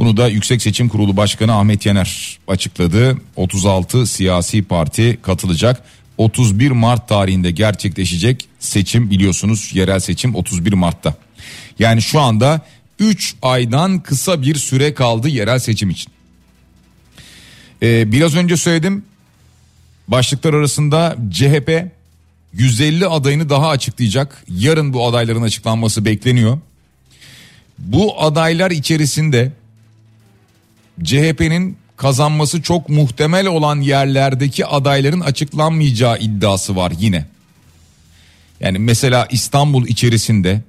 Bunu 0.00 0.16
da 0.16 0.28
Yüksek 0.28 0.62
Seçim 0.62 0.88
Kurulu 0.88 1.16
Başkanı 1.16 1.54
Ahmet 1.54 1.86
Yener 1.86 2.38
açıkladı. 2.48 3.16
36 3.36 4.06
siyasi 4.06 4.62
parti 4.62 5.18
katılacak. 5.22 5.82
31 6.18 6.70
Mart 6.70 7.08
tarihinde 7.08 7.50
gerçekleşecek 7.50 8.48
seçim 8.58 9.10
biliyorsunuz 9.10 9.70
yerel 9.74 10.00
seçim 10.00 10.34
31 10.34 10.72
Mart'ta. 10.72 11.14
Yani 11.78 12.02
şu 12.02 12.20
anda 12.20 12.60
3 12.98 13.34
aydan 13.42 14.00
kısa 14.00 14.42
bir 14.42 14.54
süre 14.54 14.94
kaldı 14.94 15.28
yerel 15.28 15.58
seçim 15.58 15.90
için. 15.90 16.12
Ee, 17.82 18.12
biraz 18.12 18.36
önce 18.36 18.56
söyledim 18.56 19.04
başlıklar 20.08 20.54
arasında 20.54 21.16
CHP 21.30 21.86
150 22.52 23.06
adayını 23.06 23.48
daha 23.48 23.68
açıklayacak. 23.68 24.44
Yarın 24.48 24.92
bu 24.92 25.06
adayların 25.06 25.42
açıklanması 25.42 26.04
bekleniyor. 26.04 26.58
Bu 27.78 28.22
adaylar 28.22 28.70
içerisinde 28.70 29.52
CHP'nin 31.04 31.76
kazanması 31.96 32.62
çok 32.62 32.88
muhtemel 32.88 33.46
olan 33.46 33.80
yerlerdeki 33.80 34.66
adayların 34.66 35.20
açıklanmayacağı 35.20 36.18
iddiası 36.18 36.76
var 36.76 36.92
yine. 37.00 37.26
Yani 38.60 38.78
mesela 38.78 39.28
İstanbul 39.30 39.86
içerisinde 39.86 40.62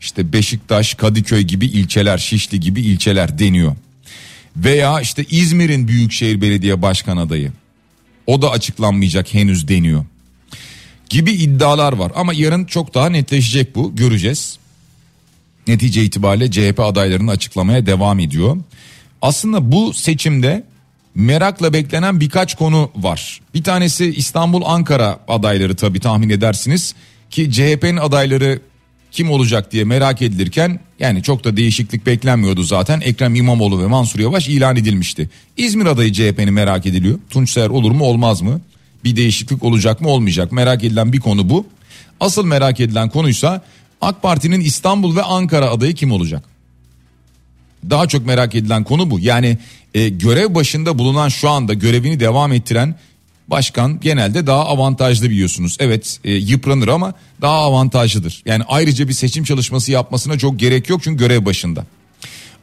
işte 0.00 0.32
Beşiktaş, 0.32 0.94
Kadıköy 0.94 1.42
gibi 1.42 1.66
ilçeler, 1.66 2.18
Şişli 2.18 2.60
gibi 2.60 2.80
ilçeler 2.80 3.38
deniyor. 3.38 3.76
Veya 4.56 5.00
işte 5.00 5.24
İzmir'in 5.30 5.88
Büyükşehir 5.88 6.40
Belediye 6.40 6.82
Başkan 6.82 7.16
adayı. 7.16 7.52
O 8.26 8.42
da 8.42 8.50
açıklanmayacak 8.50 9.34
henüz 9.34 9.68
deniyor. 9.68 10.04
Gibi 11.10 11.32
iddialar 11.32 11.92
var 11.92 12.12
ama 12.14 12.32
yarın 12.34 12.64
çok 12.64 12.94
daha 12.94 13.08
netleşecek 13.08 13.74
bu 13.76 13.96
göreceğiz. 13.96 14.58
Netice 15.66 16.04
itibariyle 16.04 16.50
CHP 16.50 16.80
adaylarını 16.80 17.30
açıklamaya 17.30 17.86
devam 17.86 18.18
ediyor. 18.18 18.56
Aslında 19.22 19.72
bu 19.72 19.92
seçimde 19.94 20.64
merakla 21.14 21.72
beklenen 21.72 22.20
birkaç 22.20 22.54
konu 22.54 22.90
var. 22.96 23.40
Bir 23.54 23.62
tanesi 23.62 24.06
İstanbul 24.16 24.62
Ankara 24.64 25.18
adayları 25.28 25.76
tabi 25.76 26.00
tahmin 26.00 26.30
edersiniz 26.30 26.94
ki 27.30 27.52
CHP'nin 27.52 27.96
adayları 27.96 28.60
kim 29.12 29.30
olacak 29.30 29.72
diye 29.72 29.84
merak 29.84 30.22
edilirken 30.22 30.80
yani 30.98 31.22
çok 31.22 31.44
da 31.44 31.56
değişiklik 31.56 32.06
beklenmiyordu 32.06 32.62
zaten. 32.62 33.00
Ekrem 33.00 33.34
İmamoğlu 33.34 33.82
ve 33.82 33.86
Mansur 33.86 34.20
Yavaş 34.20 34.48
ilan 34.48 34.76
edilmişti. 34.76 35.30
İzmir 35.56 35.86
adayı 35.86 36.12
CHP'nin 36.12 36.54
merak 36.54 36.86
ediliyor. 36.86 37.18
Tunç 37.30 37.50
Seher 37.50 37.68
olur 37.68 37.90
mu 37.90 38.04
olmaz 38.04 38.42
mı? 38.42 38.60
Bir 39.04 39.16
değişiklik 39.16 39.62
olacak 39.62 40.00
mı 40.00 40.08
olmayacak? 40.08 40.52
Merak 40.52 40.84
edilen 40.84 41.12
bir 41.12 41.20
konu 41.20 41.48
bu. 41.50 41.66
Asıl 42.20 42.44
merak 42.44 42.80
edilen 42.80 43.08
konuysa 43.08 43.62
AK 44.00 44.22
Parti'nin 44.22 44.60
İstanbul 44.60 45.16
ve 45.16 45.22
Ankara 45.22 45.70
adayı 45.70 45.94
kim 45.94 46.12
olacak? 46.12 46.51
Daha 47.90 48.08
çok 48.08 48.26
merak 48.26 48.54
edilen 48.54 48.84
konu 48.84 49.10
bu. 49.10 49.18
Yani 49.20 49.58
e, 49.94 50.08
görev 50.08 50.54
başında 50.54 50.98
bulunan 50.98 51.28
şu 51.28 51.50
anda 51.50 51.74
görevini 51.74 52.20
devam 52.20 52.52
ettiren 52.52 52.94
başkan 53.48 54.00
genelde 54.00 54.46
daha 54.46 54.66
avantajlı 54.66 55.30
biliyorsunuz. 55.30 55.76
Evet 55.80 56.20
e, 56.24 56.32
yıpranır 56.32 56.88
ama 56.88 57.14
daha 57.40 57.56
avantajlıdır. 57.56 58.42
Yani 58.46 58.64
ayrıca 58.68 59.08
bir 59.08 59.12
seçim 59.12 59.44
çalışması 59.44 59.92
yapmasına 59.92 60.38
çok 60.38 60.58
gerek 60.58 60.88
yok 60.88 61.02
çünkü 61.02 61.18
görev 61.18 61.44
başında. 61.44 61.86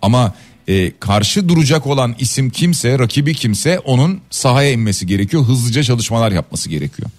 Ama 0.02 0.34
e, 0.68 0.92
karşı 1.00 1.50
duracak 1.50 1.88
olan 1.88 2.16
isim 2.20 2.50
kimse, 2.50 3.00
rakibi 3.00 3.34
kimse 3.34 3.80
onun 3.80 4.22
sahaya 4.30 4.72
inmesi 4.72 5.08
gerekiyor. 5.08 5.44
Hızlıca 5.44 5.84
çalışmalar 5.84 6.32
yapması 6.32 6.70
gerekiyor. 6.70 7.10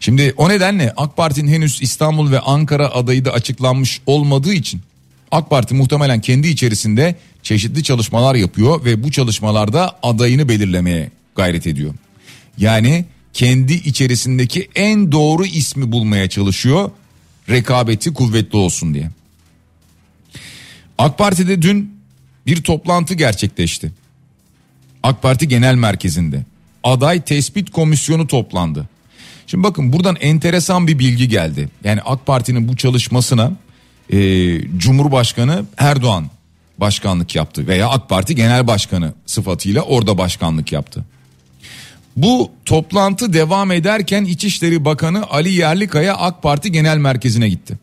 Şimdi 0.00 0.34
o 0.36 0.48
nedenle 0.48 0.92
AK 0.96 1.16
Parti'nin 1.16 1.52
henüz 1.52 1.82
İstanbul 1.82 2.30
ve 2.30 2.40
Ankara 2.40 2.88
adayı 2.88 3.24
da 3.24 3.32
açıklanmış 3.32 4.00
olmadığı 4.06 4.52
için 4.52 4.80
AK 5.30 5.50
Parti 5.50 5.74
muhtemelen 5.74 6.20
kendi 6.20 6.48
içerisinde 6.48 7.16
çeşitli 7.42 7.82
çalışmalar 7.82 8.34
yapıyor 8.34 8.84
ve 8.84 9.02
bu 9.02 9.10
çalışmalarda 9.10 9.98
adayını 10.02 10.48
belirlemeye 10.48 11.10
gayret 11.36 11.66
ediyor. 11.66 11.94
Yani 12.58 13.04
kendi 13.32 13.72
içerisindeki 13.72 14.68
en 14.74 15.12
doğru 15.12 15.46
ismi 15.46 15.92
bulmaya 15.92 16.28
çalışıyor 16.28 16.90
rekabeti 17.48 18.14
kuvvetli 18.14 18.58
olsun 18.58 18.94
diye. 18.94 19.10
AK 20.98 21.18
Parti'de 21.18 21.62
dün 21.62 21.96
bir 22.46 22.62
toplantı 22.62 23.14
gerçekleşti. 23.14 23.92
AK 25.02 25.22
Parti 25.22 25.48
Genel 25.48 25.74
Merkezi'nde. 25.74 26.44
aday 26.84 27.20
tespit 27.20 27.70
komisyonu 27.70 28.26
toplandı. 28.26 28.88
Şimdi 29.46 29.64
bakın 29.64 29.92
buradan 29.92 30.16
enteresan 30.20 30.86
bir 30.86 30.98
bilgi 30.98 31.28
geldi. 31.28 31.68
Yani 31.84 32.00
AK 32.00 32.26
Parti'nin 32.26 32.68
bu 32.68 32.76
çalışmasına 32.76 33.52
e, 34.12 34.18
Cumhurbaşkanı 34.78 35.64
Erdoğan 35.78 36.30
başkanlık 36.78 37.34
yaptı 37.34 37.66
veya 37.66 37.88
AK 37.88 38.08
Parti 38.08 38.34
Genel 38.34 38.66
Başkanı 38.66 39.12
sıfatıyla 39.26 39.82
orada 39.82 40.18
başkanlık 40.18 40.72
yaptı. 40.72 41.04
Bu 42.16 42.50
toplantı 42.64 43.32
devam 43.32 43.72
ederken 43.72 44.24
İçişleri 44.24 44.84
Bakanı 44.84 45.30
Ali 45.30 45.52
Yerlikaya 45.52 46.16
AK 46.16 46.42
Parti 46.42 46.72
Genel 46.72 46.96
Merkezi'ne 46.96 47.48
gitti. 47.48 47.78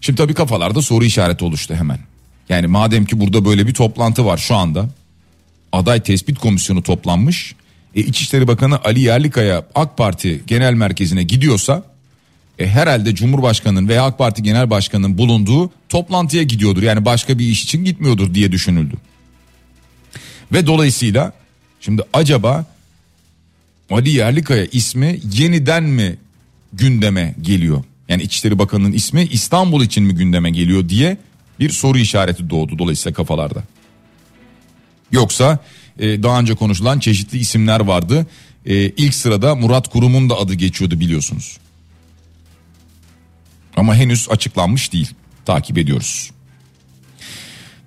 Şimdi 0.00 0.16
tabii 0.16 0.34
kafalarda 0.34 0.82
soru 0.82 1.04
işareti 1.04 1.44
oluştu 1.44 1.74
hemen. 1.74 1.98
Yani 2.48 2.66
madem 2.66 3.04
ki 3.04 3.20
burada 3.20 3.44
böyle 3.44 3.66
bir 3.66 3.74
toplantı 3.74 4.26
var 4.26 4.38
şu 4.38 4.54
anda. 4.54 4.88
Aday 5.72 6.00
tespit 6.00 6.38
komisyonu 6.38 6.82
toplanmış. 6.82 7.54
E, 7.94 8.00
İçişleri 8.00 8.48
Bakanı 8.48 8.84
Ali 8.84 9.00
Yerlikaya 9.00 9.64
AK 9.74 9.96
Parti 9.96 10.42
Genel 10.46 10.74
Merkezi'ne 10.74 11.22
gidiyorsa 11.22 11.91
e, 12.62 12.66
herhalde 12.66 13.14
Cumhurbaşkanı'nın 13.14 13.88
veya 13.88 14.04
AK 14.04 14.18
Parti 14.18 14.42
Genel 14.42 14.70
Başkanı'nın 14.70 15.18
bulunduğu 15.18 15.70
toplantıya 15.88 16.42
gidiyordur. 16.42 16.82
Yani 16.82 17.04
başka 17.04 17.38
bir 17.38 17.46
iş 17.46 17.64
için 17.64 17.84
gitmiyordur 17.84 18.34
diye 18.34 18.52
düşünüldü. 18.52 18.94
Ve 20.52 20.66
dolayısıyla 20.66 21.32
şimdi 21.80 22.02
acaba 22.12 22.66
Ali 23.90 24.10
Yerlikaya 24.10 24.66
ismi 24.72 25.20
yeniden 25.32 25.84
mi 25.84 26.16
gündeme 26.72 27.34
geliyor? 27.42 27.84
Yani 28.08 28.22
İçişleri 28.22 28.58
Bakanı'nın 28.58 28.92
ismi 28.92 29.22
İstanbul 29.22 29.84
için 29.84 30.04
mi 30.04 30.14
gündeme 30.14 30.50
geliyor 30.50 30.88
diye 30.88 31.16
bir 31.60 31.70
soru 31.70 31.98
işareti 31.98 32.50
doğdu 32.50 32.78
dolayısıyla 32.78 33.14
kafalarda. 33.14 33.62
Yoksa 35.12 35.58
e, 35.98 36.22
daha 36.22 36.40
önce 36.40 36.54
konuşulan 36.54 36.98
çeşitli 36.98 37.38
isimler 37.38 37.80
vardı. 37.80 38.26
E, 38.66 38.74
ilk 38.74 39.14
sırada 39.14 39.54
Murat 39.54 39.88
Kurum'un 39.88 40.30
da 40.30 40.38
adı 40.38 40.54
geçiyordu 40.54 41.00
biliyorsunuz. 41.00 41.58
Ama 43.76 43.94
henüz 43.94 44.28
açıklanmış 44.30 44.92
değil. 44.92 45.10
Takip 45.44 45.78
ediyoruz. 45.78 46.30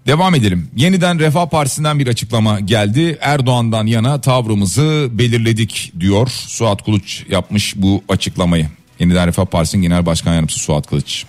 Devam 0.07 0.35
edelim. 0.35 0.69
Yeniden 0.75 1.19
Refah 1.19 1.49
Partisi'nden 1.49 1.99
bir 1.99 2.07
açıklama 2.07 2.59
geldi. 2.59 3.17
Erdoğan'dan 3.21 3.85
yana 3.85 4.21
tavrımızı 4.21 5.09
belirledik 5.11 5.91
diyor. 5.99 6.27
Suat 6.27 6.85
Kılıç 6.85 7.23
yapmış 7.29 7.73
bu 7.75 8.03
açıklamayı. 8.09 8.69
Yeniden 8.99 9.27
Refah 9.27 9.45
Partisi'nin 9.45 9.81
Genel 9.81 10.05
Başkan 10.05 10.33
Yardımcısı 10.33 10.59
Suat 10.59 10.87
Kılıç. 10.87 11.25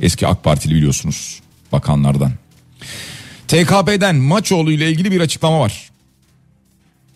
Eski 0.00 0.26
AK 0.26 0.44
Partili 0.44 0.74
biliyorsunuz 0.74 1.40
bakanlardan. 1.72 2.32
TKP'den 3.48 4.16
Maçoğlu 4.16 4.72
ile 4.72 4.90
ilgili 4.90 5.10
bir 5.10 5.20
açıklama 5.20 5.60
var. 5.60 5.90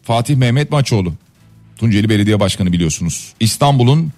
Fatih 0.02 0.37
Mehmet 0.37 0.70
Maçoğlu. 0.70 1.14
Tunceli 1.78 2.09
Belediye 2.09 2.40
Başkanı 2.40 2.73
biliyorsunuz. 2.73 3.32
İstanbul'un 3.40 4.12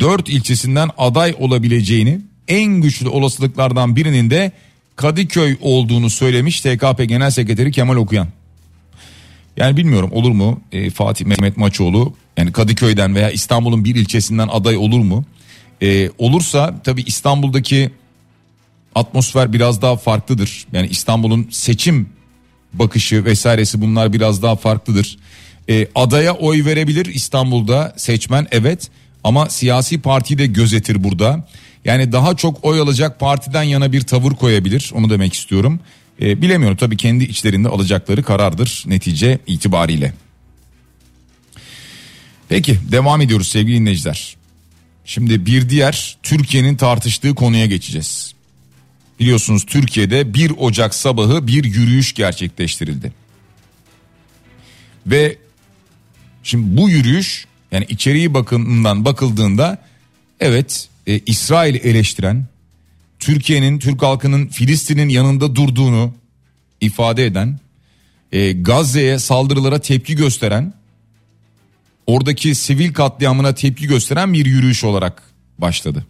4 0.00 0.28
ilçesinden 0.28 0.90
aday 0.98 1.34
olabileceğini 1.38 2.20
en 2.48 2.72
güçlü 2.80 3.08
olasılıklardan 3.08 3.96
birinin 3.96 4.30
de 4.30 4.52
Kadıköy 4.96 5.56
olduğunu 5.60 6.10
söylemiş 6.10 6.60
TKP 6.60 7.04
Genel 7.04 7.30
Sekreteri 7.30 7.72
Kemal 7.72 7.96
Okuyan. 7.96 8.28
Yani 9.56 9.76
bilmiyorum 9.76 10.10
olur 10.12 10.30
mu 10.30 10.60
e, 10.72 10.90
Fatih 10.90 11.26
Mehmet 11.26 11.56
Maçoğlu 11.56 12.14
yani 12.36 12.52
Kadıköy'den 12.52 13.14
veya 13.14 13.30
İstanbul'un 13.30 13.84
bir 13.84 13.94
ilçesinden 13.94 14.48
aday 14.52 14.76
olur 14.76 14.98
mu? 14.98 15.24
E, 15.82 16.10
olursa 16.18 16.80
tabi 16.84 17.02
İstanbul'daki 17.02 17.90
atmosfer 18.94 19.52
biraz 19.52 19.82
daha 19.82 19.96
farklıdır. 19.96 20.66
Yani 20.72 20.86
İstanbul'un 20.86 21.48
seçim 21.50 22.08
bakışı 22.72 23.24
vesairesi 23.24 23.80
bunlar 23.80 24.12
biraz 24.12 24.42
daha 24.42 24.56
farklıdır. 24.56 25.18
E, 25.68 25.88
adaya 25.94 26.34
oy 26.34 26.64
verebilir 26.64 27.06
İstanbul'da 27.06 27.94
seçmen 27.96 28.46
evet 28.50 28.90
ama 29.26 29.50
siyasi 29.50 30.00
partiyi 30.00 30.38
de 30.38 30.46
gözetir 30.46 31.04
burada. 31.04 31.48
Yani 31.84 32.12
daha 32.12 32.36
çok 32.36 32.64
oy 32.64 32.80
alacak 32.80 33.20
partiden 33.20 33.62
yana 33.62 33.92
bir 33.92 34.00
tavır 34.00 34.32
koyabilir 34.32 34.90
onu 34.94 35.10
demek 35.10 35.34
istiyorum. 35.34 35.80
E, 36.20 36.42
bilemiyorum 36.42 36.76
tabii 36.76 36.96
kendi 36.96 37.24
içlerinde 37.24 37.68
alacakları 37.68 38.22
karardır 38.22 38.84
netice 38.86 39.38
itibariyle. 39.46 40.14
Peki 42.48 42.78
devam 42.92 43.20
ediyoruz 43.20 43.48
sevgili 43.48 43.80
dinleyiciler. 43.80 44.36
Şimdi 45.04 45.46
bir 45.46 45.68
diğer 45.68 46.18
Türkiye'nin 46.22 46.76
tartıştığı 46.76 47.34
konuya 47.34 47.66
geçeceğiz. 47.66 48.34
Biliyorsunuz 49.20 49.66
Türkiye'de 49.66 50.34
1 50.34 50.52
Ocak 50.58 50.94
sabahı 50.94 51.46
bir 51.46 51.64
yürüyüş 51.64 52.14
gerçekleştirildi. 52.14 53.12
Ve 55.06 55.38
şimdi 56.42 56.76
bu 56.76 56.90
yürüyüş 56.90 57.46
yani 57.72 57.86
içeriği 57.88 58.34
bakımından 58.34 59.04
bakıldığında 59.04 59.78
evet 60.40 60.88
e, 61.06 61.18
İsrail 61.18 61.74
eleştiren 61.74 62.46
Türkiye'nin 63.18 63.78
Türk 63.78 64.02
halkının 64.02 64.46
Filistin'in 64.46 65.08
yanında 65.08 65.54
durduğunu 65.54 66.14
ifade 66.80 67.26
eden 67.26 67.58
e, 68.32 68.52
Gazze'ye 68.52 69.18
saldırılara 69.18 69.78
tepki 69.78 70.16
gösteren 70.16 70.72
oradaki 72.06 72.54
sivil 72.54 72.92
katliamına 72.92 73.54
tepki 73.54 73.86
gösteren 73.86 74.32
bir 74.32 74.46
yürüyüş 74.46 74.84
olarak 74.84 75.22
başladı. 75.58 76.06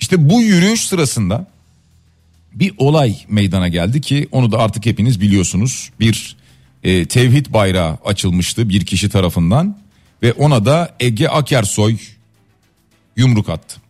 İşte 0.00 0.30
bu 0.30 0.42
yürüyüş 0.42 0.80
sırasında 0.80 1.46
bir 2.54 2.74
olay 2.78 3.16
meydana 3.28 3.68
geldi 3.68 4.00
ki 4.00 4.28
onu 4.32 4.52
da 4.52 4.58
artık 4.58 4.86
hepiniz 4.86 5.20
biliyorsunuz. 5.20 5.90
Bir 6.00 6.36
e, 6.82 7.06
tevhid 7.06 7.46
bayrağı 7.52 7.98
açılmıştı 8.04 8.68
bir 8.68 8.86
kişi 8.86 9.08
tarafından 9.08 9.78
ve 10.24 10.32
ona 10.32 10.64
da 10.64 10.96
Ege 11.00 11.28
Akersoy 11.28 11.96
yumruk 13.16 13.48
attı. 13.48 13.80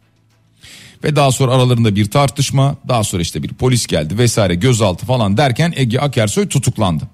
Ve 1.04 1.16
daha 1.16 1.32
sonra 1.32 1.52
aralarında 1.52 1.96
bir 1.96 2.10
tartışma 2.10 2.76
daha 2.88 3.04
sonra 3.04 3.22
işte 3.22 3.42
bir 3.42 3.48
polis 3.48 3.86
geldi 3.86 4.18
vesaire 4.18 4.54
gözaltı 4.54 5.06
falan 5.06 5.36
derken 5.36 5.72
Ege 5.76 5.98
Akersoy 5.98 6.48
tutuklandı. 6.48 7.08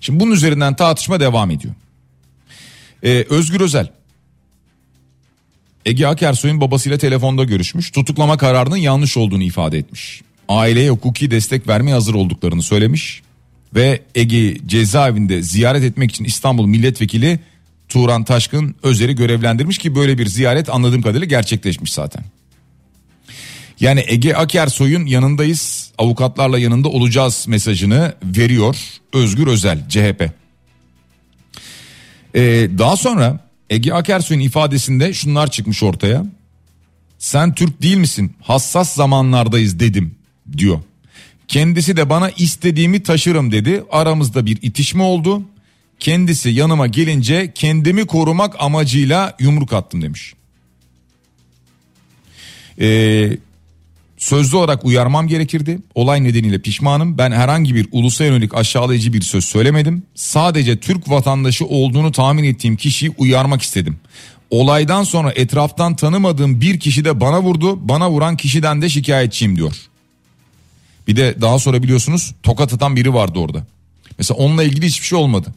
Şimdi 0.00 0.20
bunun 0.20 0.32
üzerinden 0.32 0.76
tartışma 0.76 1.20
devam 1.20 1.50
ediyor. 1.50 1.74
Ee, 3.02 3.26
Özgür 3.30 3.60
Özel 3.60 3.88
Ege 5.86 6.06
Akersoy'un 6.06 6.60
babasıyla 6.60 6.98
telefonda 6.98 7.44
görüşmüş. 7.44 7.90
Tutuklama 7.90 8.36
kararının 8.36 8.76
yanlış 8.76 9.16
olduğunu 9.16 9.42
ifade 9.42 9.78
etmiş. 9.78 10.22
Aileye 10.48 10.90
hukuki 10.90 11.30
destek 11.30 11.68
vermeye 11.68 11.92
hazır 11.92 12.14
olduklarını 12.14 12.62
söylemiş. 12.62 13.22
Ve 13.74 14.02
Ege 14.14 14.56
cezaevinde 14.66 15.42
ziyaret 15.42 15.84
etmek 15.84 16.10
için 16.10 16.24
İstanbul 16.24 16.66
Milletvekili 16.66 17.40
Turan 17.90 18.24
Taşkın 18.24 18.74
Özer'i 18.82 19.14
görevlendirmiş 19.14 19.78
ki 19.78 19.94
böyle 19.94 20.18
bir 20.18 20.26
ziyaret 20.26 20.68
anladığım 20.68 21.02
kadarıyla 21.02 21.26
gerçekleşmiş 21.26 21.92
zaten. 21.92 22.24
Yani 23.80 24.04
Ege 24.06 24.34
Akersoy'un 24.34 25.06
yanındayız 25.06 25.92
avukatlarla 25.98 26.58
yanında 26.58 26.88
olacağız 26.88 27.44
mesajını 27.48 28.14
veriyor 28.24 28.76
Özgür 29.12 29.46
Özel 29.46 29.88
CHP. 29.88 30.30
Ee, 32.34 32.68
daha 32.78 32.96
sonra 32.96 33.38
Ege 33.70 33.92
Akersoy'un 33.92 34.40
ifadesinde 34.40 35.14
şunlar 35.14 35.50
çıkmış 35.50 35.82
ortaya. 35.82 36.24
Sen 37.18 37.54
Türk 37.54 37.82
değil 37.82 37.96
misin? 37.96 38.32
Hassas 38.40 38.94
zamanlardayız 38.94 39.80
dedim 39.80 40.14
diyor. 40.56 40.80
Kendisi 41.48 41.96
de 41.96 42.10
bana 42.10 42.30
istediğimi 42.30 43.02
taşırım 43.02 43.52
dedi. 43.52 43.84
Aramızda 43.90 44.46
bir 44.46 44.58
itişme 44.62 45.02
oldu. 45.02 45.42
Kendisi 46.00 46.48
yanıma 46.48 46.86
gelince 46.86 47.52
kendimi 47.54 48.06
korumak 48.06 48.56
amacıyla 48.58 49.36
yumruk 49.40 49.72
attım 49.72 50.02
demiş. 50.02 50.34
Ee, 52.80 53.30
sözlü 54.18 54.56
olarak 54.56 54.84
uyarmam 54.84 55.28
gerekirdi. 55.28 55.78
Olay 55.94 56.24
nedeniyle 56.24 56.58
pişmanım. 56.58 57.18
Ben 57.18 57.32
herhangi 57.32 57.74
bir 57.74 57.88
ulusa 57.92 58.24
yönelik 58.24 58.54
aşağılayıcı 58.54 59.12
bir 59.12 59.22
söz 59.22 59.44
söylemedim. 59.44 60.02
Sadece 60.14 60.76
Türk 60.80 61.10
vatandaşı 61.10 61.66
olduğunu 61.66 62.12
tahmin 62.12 62.44
ettiğim 62.44 62.76
kişiyi 62.76 63.10
uyarmak 63.18 63.62
istedim. 63.62 63.96
Olaydan 64.50 65.02
sonra 65.02 65.32
etraftan 65.32 65.96
tanımadığım 65.96 66.60
bir 66.60 66.80
kişi 66.80 67.04
de 67.04 67.20
bana 67.20 67.42
vurdu. 67.42 67.88
Bana 67.88 68.10
vuran 68.10 68.36
kişiden 68.36 68.82
de 68.82 68.88
şikayetçiyim 68.88 69.56
diyor. 69.56 69.76
Bir 71.08 71.16
de 71.16 71.40
daha 71.40 71.58
sonra 71.58 71.82
biliyorsunuz 71.82 72.34
tokat 72.42 72.74
atan 72.74 72.96
biri 72.96 73.14
vardı 73.14 73.38
orada. 73.38 73.66
Mesela 74.18 74.38
onunla 74.38 74.62
ilgili 74.62 74.86
hiçbir 74.86 75.06
şey 75.06 75.18
olmadı. 75.18 75.54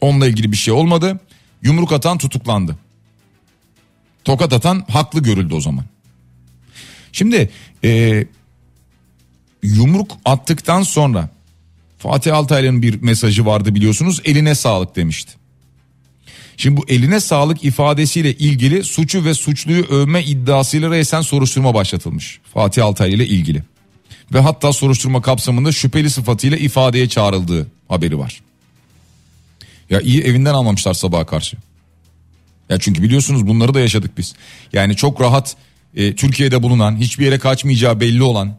Onunla 0.00 0.26
ilgili 0.26 0.52
bir 0.52 0.56
şey 0.56 0.74
olmadı. 0.74 1.20
Yumruk 1.62 1.92
atan 1.92 2.18
tutuklandı. 2.18 2.76
Tokat 4.24 4.52
atan 4.52 4.84
haklı 4.88 5.22
görüldü 5.22 5.54
o 5.54 5.60
zaman. 5.60 5.84
Şimdi 7.12 7.50
e, 7.84 8.24
yumruk 9.62 10.10
attıktan 10.24 10.82
sonra 10.82 11.28
Fatih 11.98 12.36
Altaylı'nın 12.36 12.82
bir 12.82 13.02
mesajı 13.02 13.46
vardı 13.46 13.74
biliyorsunuz 13.74 14.20
eline 14.24 14.54
sağlık 14.54 14.96
demişti. 14.96 15.32
Şimdi 16.56 16.76
bu 16.76 16.84
eline 16.88 17.20
sağlık 17.20 17.64
ifadesiyle 17.64 18.34
ilgili 18.34 18.84
suçu 18.84 19.24
ve 19.24 19.34
suçluyu 19.34 19.84
övme 19.84 20.24
iddiasıyla 20.24 20.90
resen 20.90 21.20
soruşturma 21.20 21.74
başlatılmış. 21.74 22.40
Fatih 22.54 22.84
Altaylı 22.84 23.14
ile 23.14 23.26
ilgili. 23.26 23.62
ve 24.34 24.40
hatta 24.40 24.72
soruşturma 24.72 25.22
kapsamında 25.22 25.72
şüpheli 25.72 26.10
sıfatıyla 26.10 26.56
ifadeye 26.56 27.08
çağrıldığı 27.08 27.66
haberi 27.88 28.18
var. 28.18 28.40
Ya 29.90 30.00
iyi 30.00 30.20
evinden 30.20 30.54
almamışlar 30.54 30.94
sabaha 30.94 31.26
karşı. 31.26 31.56
Ya 32.68 32.78
çünkü 32.78 33.02
biliyorsunuz 33.02 33.46
bunları 33.46 33.74
da 33.74 33.80
yaşadık 33.80 34.18
biz. 34.18 34.34
Yani 34.72 34.96
çok 34.96 35.20
rahat 35.20 35.56
e, 35.96 36.14
Türkiye'de 36.14 36.62
bulunan 36.62 36.96
hiçbir 36.96 37.24
yere 37.24 37.38
kaçmayacağı 37.38 38.00
belli 38.00 38.22
olan 38.22 38.56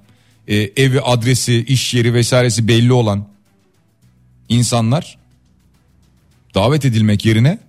e, 0.48 0.56
evi 0.56 1.02
adresi 1.02 1.66
iş 1.68 1.94
yeri 1.94 2.14
vesairesi 2.14 2.68
belli 2.68 2.94
olan 2.94 3.28
insanlar 4.50 5.18
davet 6.56 6.86
edilmek 6.86 7.26
yerine 7.26 7.60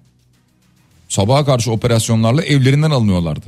sabaha 1.09 1.45
karşı 1.45 1.73
operasyonlarla 1.73 2.43
evlerinden 2.43 2.91
alınıyorlardı. 2.91 3.47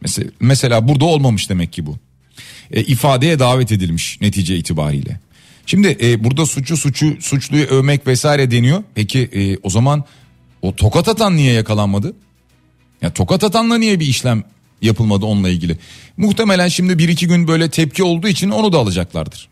Mesela, 0.00 0.30
mesela 0.40 0.88
burada 0.88 1.04
olmamış 1.04 1.50
demek 1.50 1.72
ki 1.72 1.86
bu. 1.86 1.96
E, 2.70 2.82
ifadeye 2.82 3.38
davet 3.38 3.72
edilmiş 3.72 4.20
netice 4.20 4.56
itibariyle. 4.56 5.20
Şimdi 5.70 5.96
e, 6.02 6.24
burada 6.24 6.46
suçu 6.46 6.76
suçu 6.76 7.16
suçluyu 7.20 7.66
övmek 7.66 8.06
vesaire 8.06 8.50
deniyor. 8.50 8.82
Peki 8.94 9.18
e, 9.18 9.56
o 9.62 9.70
zaman 9.70 10.04
o 10.62 10.76
tokat 10.76 11.08
atan 11.08 11.36
niye 11.36 11.52
yakalanmadı? 11.52 12.14
Ya 13.02 13.12
tokat 13.12 13.44
atanla 13.44 13.78
niye 13.78 14.00
bir 14.00 14.06
işlem 14.06 14.44
yapılmadı 14.82 15.26
onunla 15.26 15.48
ilgili? 15.48 15.78
Muhtemelen 16.16 16.68
şimdi 16.68 16.98
bir 16.98 17.08
iki 17.08 17.26
gün 17.26 17.48
böyle 17.48 17.70
tepki 17.70 18.02
olduğu 18.02 18.28
için 18.28 18.50
onu 18.50 18.72
da 18.72 18.78
alacaklardır. 18.78 19.48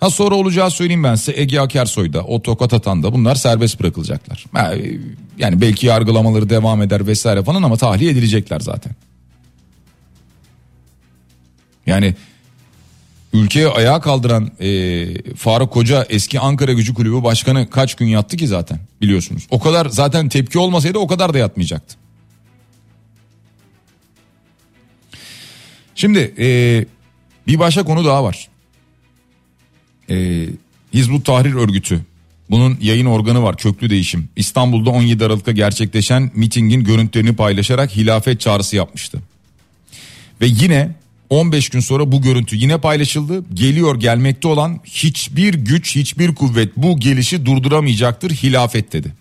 Ha 0.00 0.10
sonra 0.10 0.34
olacağı 0.34 0.70
söyleyeyim 0.70 1.04
ben 1.04 1.14
size 1.14 1.40
Ege 1.40 1.60
Akersoy'da 1.60 2.24
o 2.24 2.42
tokat 2.42 2.74
atan 2.74 3.02
da 3.02 3.12
bunlar 3.12 3.34
serbest 3.34 3.80
bırakılacaklar. 3.80 4.44
Yani 5.38 5.60
belki 5.60 5.86
yargılamaları 5.86 6.50
devam 6.50 6.82
eder 6.82 7.06
vesaire 7.06 7.42
falan 7.42 7.62
ama 7.62 7.76
tahliye 7.76 8.10
edilecekler 8.10 8.60
zaten. 8.60 8.92
Yani 11.86 12.14
ülkeye 13.36 13.68
ayağa 13.68 14.00
kaldıran 14.00 14.50
e, 14.60 15.34
Faruk 15.34 15.72
Koca 15.72 16.06
eski 16.08 16.40
Ankara 16.40 16.72
Gücü 16.72 16.94
Kulübü 16.94 17.22
başkanı 17.22 17.70
kaç 17.70 17.94
gün 17.94 18.06
yattı 18.06 18.36
ki 18.36 18.46
zaten 18.46 18.80
biliyorsunuz. 19.00 19.46
O 19.50 19.60
kadar 19.60 19.88
zaten 19.88 20.28
tepki 20.28 20.58
olmasaydı 20.58 20.98
o 20.98 21.06
kadar 21.06 21.34
da 21.34 21.38
yatmayacaktı. 21.38 21.96
Şimdi 25.94 26.34
e, 26.38 26.46
bir 27.46 27.58
başka 27.58 27.82
konu 27.84 28.04
daha 28.04 28.24
var. 28.24 28.48
E, 30.10 30.46
Hizbut 30.94 31.24
Tahrir 31.24 31.54
Örgütü 31.54 32.00
bunun 32.50 32.78
yayın 32.80 33.06
organı 33.06 33.42
var 33.42 33.56
köklü 33.56 33.90
değişim. 33.90 34.28
İstanbul'da 34.36 34.90
17 34.90 35.24
Aralık'ta 35.24 35.52
gerçekleşen 35.52 36.30
mitingin 36.34 36.84
görüntülerini 36.84 37.36
paylaşarak 37.36 37.96
hilafet 37.96 38.40
çağrısı 38.40 38.76
yapmıştı. 38.76 39.22
Ve 40.40 40.46
yine 40.46 40.94
15 41.30 41.68
gün 41.68 41.80
sonra 41.80 42.12
bu 42.12 42.22
görüntü 42.22 42.56
yine 42.56 42.78
paylaşıldı. 42.78 43.44
Geliyor 43.54 44.00
gelmekte 44.00 44.48
olan 44.48 44.80
hiçbir 44.84 45.54
güç 45.54 45.96
hiçbir 45.96 46.34
kuvvet 46.34 46.76
bu 46.76 47.00
gelişi 47.00 47.46
durduramayacaktır 47.46 48.30
hilafet 48.30 48.92
dedi. 48.92 49.12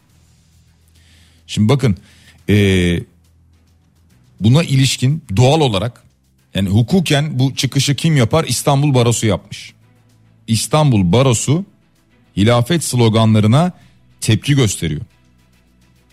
Şimdi 1.47 1.69
bakın 1.69 1.97
ee, 2.49 2.99
buna 4.39 4.63
ilişkin 4.63 5.23
doğal 5.35 5.61
olarak 5.61 6.03
yani 6.55 6.69
hukuken 6.69 7.39
bu 7.39 7.55
çıkışı 7.55 7.95
kim 7.95 8.17
yapar 8.17 8.45
İstanbul 8.47 8.93
Barosu 8.93 9.27
yapmış. 9.27 9.73
İstanbul 10.47 11.11
Barosu 11.11 11.65
hilafet 12.37 12.83
sloganlarına 12.83 13.71
tepki 14.21 14.55
gösteriyor. 14.55 15.01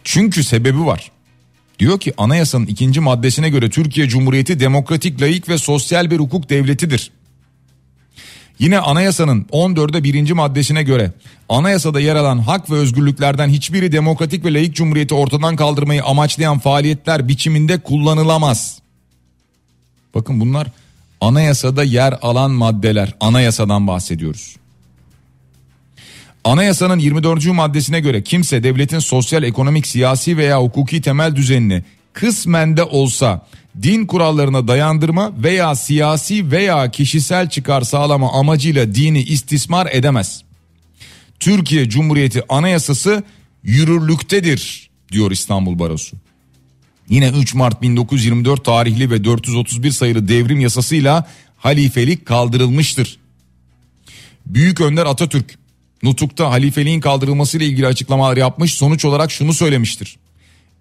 Çünkü 0.04 0.44
sebebi 0.44 0.86
var. 0.86 1.10
Diyor 1.82 2.00
ki 2.00 2.12
anayasanın 2.16 2.66
ikinci 2.66 3.00
maddesine 3.00 3.48
göre 3.48 3.70
Türkiye 3.70 4.08
Cumhuriyeti 4.08 4.60
demokratik, 4.60 5.20
layık 5.22 5.48
ve 5.48 5.58
sosyal 5.58 6.10
bir 6.10 6.18
hukuk 6.18 6.50
devletidir. 6.50 7.10
Yine 8.58 8.78
anayasanın 8.78 9.42
14'e 9.42 10.04
birinci 10.04 10.34
maddesine 10.34 10.82
göre 10.82 11.12
anayasada 11.48 12.00
yer 12.00 12.16
alan 12.16 12.38
hak 12.38 12.70
ve 12.70 12.74
özgürlüklerden 12.74 13.48
hiçbiri 13.48 13.92
demokratik 13.92 14.44
ve 14.44 14.54
layık 14.54 14.74
cumhuriyeti 14.74 15.14
ortadan 15.14 15.56
kaldırmayı 15.56 16.04
amaçlayan 16.04 16.58
faaliyetler 16.58 17.28
biçiminde 17.28 17.78
kullanılamaz. 17.78 18.78
Bakın 20.14 20.40
bunlar 20.40 20.66
anayasada 21.20 21.84
yer 21.84 22.18
alan 22.22 22.50
maddeler 22.50 23.14
anayasadan 23.20 23.86
bahsediyoruz. 23.86 24.56
Anayasanın 26.44 26.98
24. 26.98 27.46
maddesine 27.46 28.00
göre 28.00 28.22
kimse 28.22 28.62
devletin 28.62 28.98
sosyal, 28.98 29.42
ekonomik, 29.42 29.86
siyasi 29.86 30.36
veya 30.36 30.62
hukuki 30.62 31.00
temel 31.00 31.36
düzenini 31.36 31.82
kısmen 32.12 32.76
de 32.76 32.84
olsa 32.84 33.46
din 33.82 34.06
kurallarına 34.06 34.68
dayandırma 34.68 35.32
veya 35.42 35.74
siyasi 35.74 36.50
veya 36.50 36.90
kişisel 36.90 37.48
çıkar 37.50 37.82
sağlama 37.82 38.32
amacıyla 38.32 38.94
dini 38.94 39.22
istismar 39.22 39.88
edemez. 39.92 40.42
Türkiye 41.40 41.88
Cumhuriyeti 41.88 42.42
Anayasası 42.48 43.22
yürürlüktedir 43.62 44.90
diyor 45.12 45.30
İstanbul 45.30 45.78
Barosu. 45.78 46.16
Yine 47.08 47.28
3 47.28 47.54
Mart 47.54 47.82
1924 47.82 48.64
tarihli 48.64 49.10
ve 49.10 49.24
431 49.24 49.90
sayılı 49.90 50.28
devrim 50.28 50.60
yasasıyla 50.60 51.26
halifelik 51.56 52.26
kaldırılmıştır. 52.26 53.18
Büyük 54.46 54.80
Önder 54.80 55.06
Atatürk 55.06 55.61
Nutuk'ta 56.02 56.50
halifeliğin 56.50 57.00
kaldırılmasıyla 57.00 57.66
ilgili 57.66 57.86
açıklamalar 57.86 58.36
yapmış 58.36 58.74
sonuç 58.74 59.04
olarak 59.04 59.32
şunu 59.32 59.54
söylemiştir. 59.54 60.16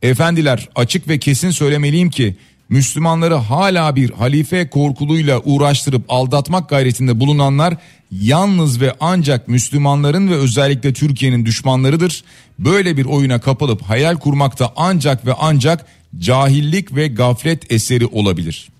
Efendiler 0.01 0.69
açık 0.75 1.07
ve 1.07 1.19
kesin 1.19 1.51
söylemeliyim 1.51 2.09
ki 2.09 2.35
Müslümanları 2.69 3.35
hala 3.35 3.95
bir 3.95 4.09
halife 4.09 4.69
korkuluyla 4.69 5.39
uğraştırıp 5.39 6.05
aldatmak 6.09 6.69
gayretinde 6.69 7.19
bulunanlar 7.19 7.77
yalnız 8.11 8.81
ve 8.81 8.95
ancak 8.99 9.47
Müslümanların 9.47 10.29
ve 10.29 10.35
özellikle 10.35 10.93
Türkiye'nin 10.93 11.45
düşmanlarıdır. 11.45 12.23
Böyle 12.59 12.97
bir 12.97 13.05
oyuna 13.05 13.41
kapılıp 13.41 13.81
hayal 13.81 14.15
kurmakta 14.15 14.73
ancak 14.75 15.25
ve 15.25 15.33
ancak 15.39 15.85
cahillik 16.19 16.95
ve 16.95 17.07
gaflet 17.07 17.71
eseri 17.71 18.05
olabilir. 18.05 18.70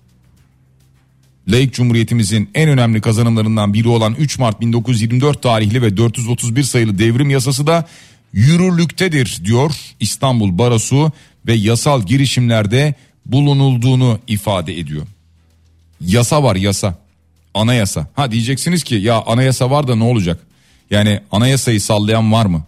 Laik 1.48 1.74
Cumhuriyetimizin 1.74 2.50
en 2.54 2.68
önemli 2.68 3.00
kazanımlarından 3.00 3.74
biri 3.74 3.88
olan 3.88 4.14
3 4.14 4.38
Mart 4.38 4.60
1924 4.60 5.42
tarihli 5.42 5.82
ve 5.82 5.96
431 5.96 6.62
sayılı 6.62 6.98
devrim 6.98 7.30
yasası 7.30 7.66
da 7.66 7.88
yürürlüktedir 8.32 9.40
diyor 9.44 9.72
İstanbul 10.00 10.58
Barosu 10.58 11.12
ve 11.46 11.54
yasal 11.54 12.02
girişimlerde 12.02 12.94
bulunulduğunu 13.26 14.18
ifade 14.26 14.78
ediyor. 14.78 15.06
Yasa 16.00 16.42
var 16.42 16.56
yasa. 16.56 16.98
Anayasa. 17.54 18.06
Ha 18.14 18.32
diyeceksiniz 18.32 18.82
ki 18.82 18.94
ya 18.94 19.22
anayasa 19.26 19.70
var 19.70 19.88
da 19.88 19.96
ne 19.96 20.04
olacak? 20.04 20.40
Yani 20.90 21.20
anayasayı 21.32 21.80
sallayan 21.80 22.32
var 22.32 22.46
mı? 22.46 22.64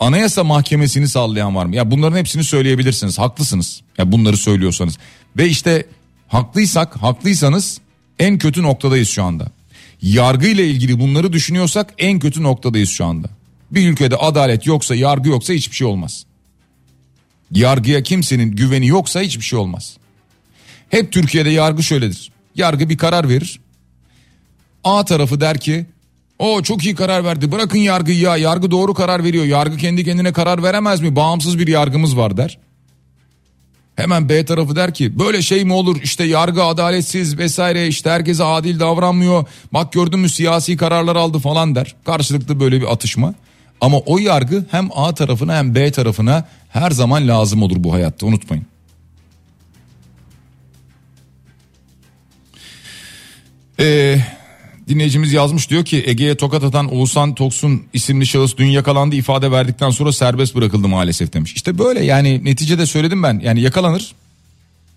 Anayasa 0.00 0.44
mahkemesini 0.44 1.08
sallayan 1.08 1.56
var 1.56 1.66
mı? 1.66 1.76
Ya 1.76 1.90
bunların 1.90 2.16
hepsini 2.16 2.44
söyleyebilirsiniz. 2.44 3.18
Haklısınız. 3.18 3.80
Ya 3.98 4.12
bunları 4.12 4.36
söylüyorsanız. 4.36 4.98
Ve 5.36 5.48
işte 5.48 5.86
haklıysak, 6.28 6.96
haklıysanız 7.02 7.80
en 8.18 8.38
kötü 8.38 8.62
noktadayız 8.62 9.08
şu 9.08 9.22
anda. 9.22 9.46
Yargı 10.02 10.46
ile 10.46 10.66
ilgili 10.66 11.00
bunları 11.00 11.32
düşünüyorsak 11.32 11.94
en 11.98 12.18
kötü 12.18 12.42
noktadayız 12.42 12.90
şu 12.90 13.04
anda. 13.04 13.28
Bir 13.70 13.90
ülkede 13.90 14.16
adalet 14.16 14.66
yoksa, 14.66 14.94
yargı 14.94 15.28
yoksa 15.28 15.52
hiçbir 15.52 15.76
şey 15.76 15.86
olmaz. 15.86 16.24
Yargıya 17.52 18.02
kimsenin 18.02 18.50
güveni 18.56 18.86
yoksa 18.86 19.20
hiçbir 19.20 19.44
şey 19.44 19.58
olmaz. 19.58 19.96
Hep 20.90 21.12
Türkiye'de 21.12 21.50
yargı 21.50 21.82
şöyledir. 21.82 22.32
Yargı 22.54 22.88
bir 22.88 22.96
karar 22.96 23.28
verir. 23.28 23.60
A 24.84 25.04
tarafı 25.04 25.40
der 25.40 25.60
ki 25.60 25.86
o 26.38 26.62
çok 26.62 26.84
iyi 26.84 26.94
karar 26.94 27.24
verdi 27.24 27.52
bırakın 27.52 27.78
yargıyı 27.78 28.18
ya 28.18 28.36
yargı 28.36 28.70
doğru 28.70 28.94
karar 28.94 29.24
veriyor. 29.24 29.44
Yargı 29.44 29.76
kendi 29.76 30.04
kendine 30.04 30.32
karar 30.32 30.62
veremez 30.62 31.00
mi? 31.00 31.16
Bağımsız 31.16 31.58
bir 31.58 31.68
yargımız 31.68 32.16
var 32.16 32.36
der. 32.36 32.58
Hemen 33.98 34.28
B 34.28 34.44
tarafı 34.44 34.76
der 34.76 34.94
ki 34.94 35.18
böyle 35.18 35.42
şey 35.42 35.64
mi 35.64 35.72
olur 35.72 35.96
işte 36.02 36.24
yargı 36.24 36.64
adaletsiz 36.64 37.38
vesaire 37.38 37.86
işte 37.86 38.10
herkese 38.10 38.44
adil 38.44 38.80
davranmıyor. 38.80 39.44
Bak 39.72 39.92
gördün 39.92 40.18
mü 40.18 40.28
siyasi 40.28 40.76
kararlar 40.76 41.16
aldı 41.16 41.38
falan 41.38 41.74
der. 41.74 41.94
Karşılıklı 42.04 42.60
böyle 42.60 42.80
bir 42.80 42.92
atışma. 42.92 43.34
Ama 43.80 43.98
o 43.98 44.18
yargı 44.18 44.64
hem 44.70 44.88
A 44.94 45.14
tarafına 45.14 45.56
hem 45.56 45.74
B 45.74 45.92
tarafına 45.92 46.48
her 46.68 46.90
zaman 46.90 47.28
lazım 47.28 47.62
olur 47.62 47.76
bu 47.78 47.92
hayatta 47.92 48.26
unutmayın. 48.26 48.66
Ee, 53.80 54.18
dinleyicimiz 54.88 55.32
yazmış 55.32 55.70
diyor 55.70 55.84
ki 55.84 56.04
Ege'ye 56.06 56.36
tokat 56.36 56.64
atan 56.64 56.94
Oğuzhan 56.94 57.34
Toksun 57.34 57.82
isimli 57.92 58.26
şahıs 58.26 58.56
dün 58.56 58.66
yakalandı 58.66 59.16
ifade 59.16 59.50
verdikten 59.50 59.90
sonra 59.90 60.12
serbest 60.12 60.54
bırakıldı 60.54 60.88
maalesef 60.88 61.32
demiş. 61.32 61.52
İşte 61.54 61.78
böyle 61.78 62.04
yani 62.04 62.44
neticede 62.44 62.86
söyledim 62.86 63.22
ben 63.22 63.40
yani 63.44 63.60
yakalanır 63.60 64.14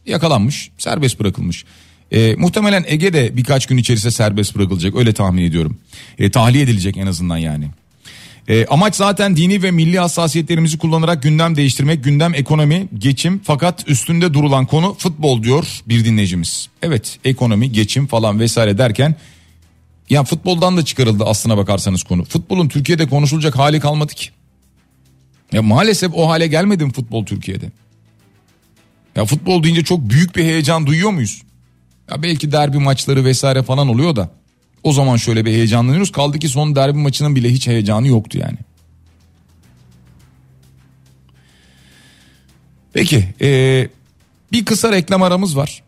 yakalanmış 0.06 0.70
serbest 0.78 1.20
bırakılmış. 1.20 1.66
E, 2.12 2.36
muhtemelen 2.36 2.84
Ege 2.88 3.14
de 3.14 3.38
birkaç 3.38 3.66
gün 3.66 3.78
içerisinde 3.78 4.12
serbest 4.12 4.56
bırakılacak 4.56 4.96
öyle 4.96 5.14
tahmin 5.14 5.44
ediyorum. 5.44 5.78
E, 6.20 6.32
tahliye 6.32 6.64
edilecek 6.64 6.98
en 6.98 7.08
azından 7.08 7.38
yani. 7.38 7.68
E, 8.48 8.66
amaç 8.66 8.96
zaten 8.96 9.36
dini 9.36 9.64
ve 9.64 9.72
milli 9.72 10.00
hassasiyetlerimizi 10.00 10.78
kullanarak 10.78 11.24
gündem 11.24 11.56
değiştirmek, 11.56 12.04
gündem 12.04 12.34
ekonomi, 12.34 12.88
geçim 12.98 13.42
fakat 13.44 13.90
üstünde 13.90 14.34
durulan 14.34 14.66
konu 14.66 14.96
futbol 14.98 15.44
diyor 15.44 15.68
bir 15.88 16.06
dinleyicimiz. 16.06 16.68
Evet 16.82 17.20
ekonomi, 17.26 17.72
geçim 17.72 18.08
falan 18.08 18.40
vesaire 18.40 18.78
derken 18.78 19.16
Ya 20.12 20.24
futboldan 20.24 20.78
da 20.78 20.86
çıkarıldı 20.86 21.24
aslına 21.26 21.58
bakarsanız 21.58 22.04
konu. 22.04 22.24
Futbolun 22.24 22.68
Türkiye'de 22.68 23.08
konuşulacak 23.08 23.58
hali 23.58 23.80
kalmadı 23.80 24.14
ki. 24.14 24.30
Ya 25.52 25.62
maalesef 25.62 26.12
o 26.16 26.30
hale 26.30 26.48
gelmedi 26.48 26.86
mi 26.86 26.94
futbol 26.94 27.26
Türkiye'de? 27.26 27.72
Ya 29.16 29.26
futbol 29.26 29.64
deyince 29.64 29.84
çok 29.84 30.10
büyük 30.10 30.36
bir 30.36 30.44
heyecan 30.44 30.86
duyuyor 30.86 31.12
muyuz? 31.12 31.42
Ya 32.10 32.24
belki 32.24 32.52
derbi 32.52 32.78
maçları 32.78 33.26
vesaire 33.26 33.64
falan 33.64 33.88
oluyor 33.88 34.16
da 34.16 34.30
o 34.84 34.94
zaman 34.94 35.18
şöyle 35.18 35.46
bir 35.46 35.52
heyecanlanıyoruz. 35.52 36.12
Kaldı 36.12 36.40
ki 36.40 36.50
son 36.50 36.76
derbi 36.76 36.98
maçının 36.98 37.36
bile 37.36 37.50
hiç 37.50 37.68
heyecanı 37.68 38.08
yoktu 38.08 38.38
yani. 38.38 38.58
Peki 42.94 43.26
ee, 43.42 43.90
bir 44.52 44.66
kısa 44.66 44.92
reklam 44.92 45.24
aramız 45.24 45.58
var. 45.58 45.84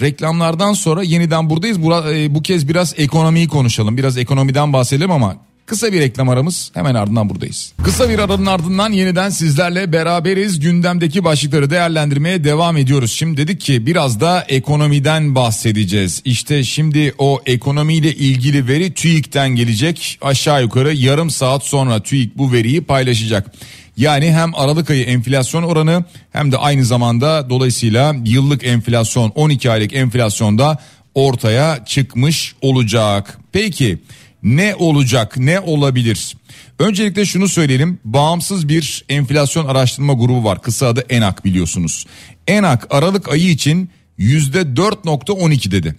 Reklamlardan 0.00 0.72
sonra 0.72 1.02
yeniden 1.02 1.50
buradayız. 1.50 1.82
Bu, 1.82 1.94
e, 1.94 2.34
bu 2.34 2.42
kez 2.42 2.68
biraz 2.68 2.94
ekonomiyi 2.96 3.48
konuşalım. 3.48 3.96
Biraz 3.96 4.18
ekonomiden 4.18 4.72
bahsedelim 4.72 5.10
ama 5.10 5.36
Kısa 5.68 5.92
bir 5.92 6.00
reklam 6.00 6.28
aramız 6.28 6.70
hemen 6.74 6.94
ardından 6.94 7.30
buradayız. 7.30 7.72
Kısa 7.84 8.08
bir 8.08 8.18
aranın 8.18 8.46
ardından 8.46 8.92
yeniden 8.92 9.30
sizlerle 9.30 9.92
beraberiz. 9.92 10.60
Gündemdeki 10.60 11.24
başlıkları 11.24 11.70
değerlendirmeye 11.70 12.44
devam 12.44 12.76
ediyoruz. 12.76 13.12
Şimdi 13.12 13.36
dedik 13.36 13.60
ki 13.60 13.86
biraz 13.86 14.20
da 14.20 14.44
ekonomiden 14.48 15.34
bahsedeceğiz. 15.34 16.22
İşte 16.24 16.64
şimdi 16.64 17.14
o 17.18 17.40
ekonomiyle 17.46 18.14
ilgili 18.14 18.68
veri 18.68 18.94
TÜİK'ten 18.94 19.48
gelecek. 19.48 20.18
Aşağı 20.22 20.62
yukarı 20.62 20.94
yarım 20.94 21.30
saat 21.30 21.64
sonra 21.64 22.02
TÜİK 22.02 22.38
bu 22.38 22.52
veriyi 22.52 22.80
paylaşacak. 22.80 23.52
Yani 23.98 24.32
hem 24.32 24.54
Aralık 24.54 24.90
ayı 24.90 25.04
enflasyon 25.04 25.62
oranı 25.62 26.04
hem 26.32 26.52
de 26.52 26.56
aynı 26.56 26.84
zamanda 26.84 27.50
dolayısıyla 27.50 28.14
yıllık 28.24 28.64
enflasyon 28.64 29.32
12 29.34 29.70
aylık 29.70 29.92
enflasyonda 29.92 30.78
ortaya 31.14 31.84
çıkmış 31.84 32.54
olacak. 32.60 33.38
Peki 33.52 33.98
ne 34.42 34.74
olacak 34.74 35.36
ne 35.36 35.60
olabilir? 35.60 36.36
Öncelikle 36.78 37.26
şunu 37.26 37.48
söyleyelim 37.48 37.98
bağımsız 38.04 38.68
bir 38.68 39.04
enflasyon 39.08 39.66
araştırma 39.66 40.12
grubu 40.12 40.44
var 40.44 40.62
kısa 40.62 40.86
adı 40.86 41.04
ENAK 41.10 41.44
biliyorsunuz. 41.44 42.06
ENAK 42.46 42.86
Aralık 42.90 43.28
ayı 43.28 43.50
için 43.50 43.90
%4.12 44.18 45.70
dedi 45.70 45.96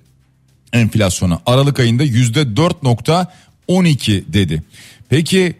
enflasyona 0.74 1.40
Aralık 1.46 1.80
ayında 1.80 2.06
%4.12 2.06 4.34
dedi. 4.34 4.64
Peki 5.10 5.54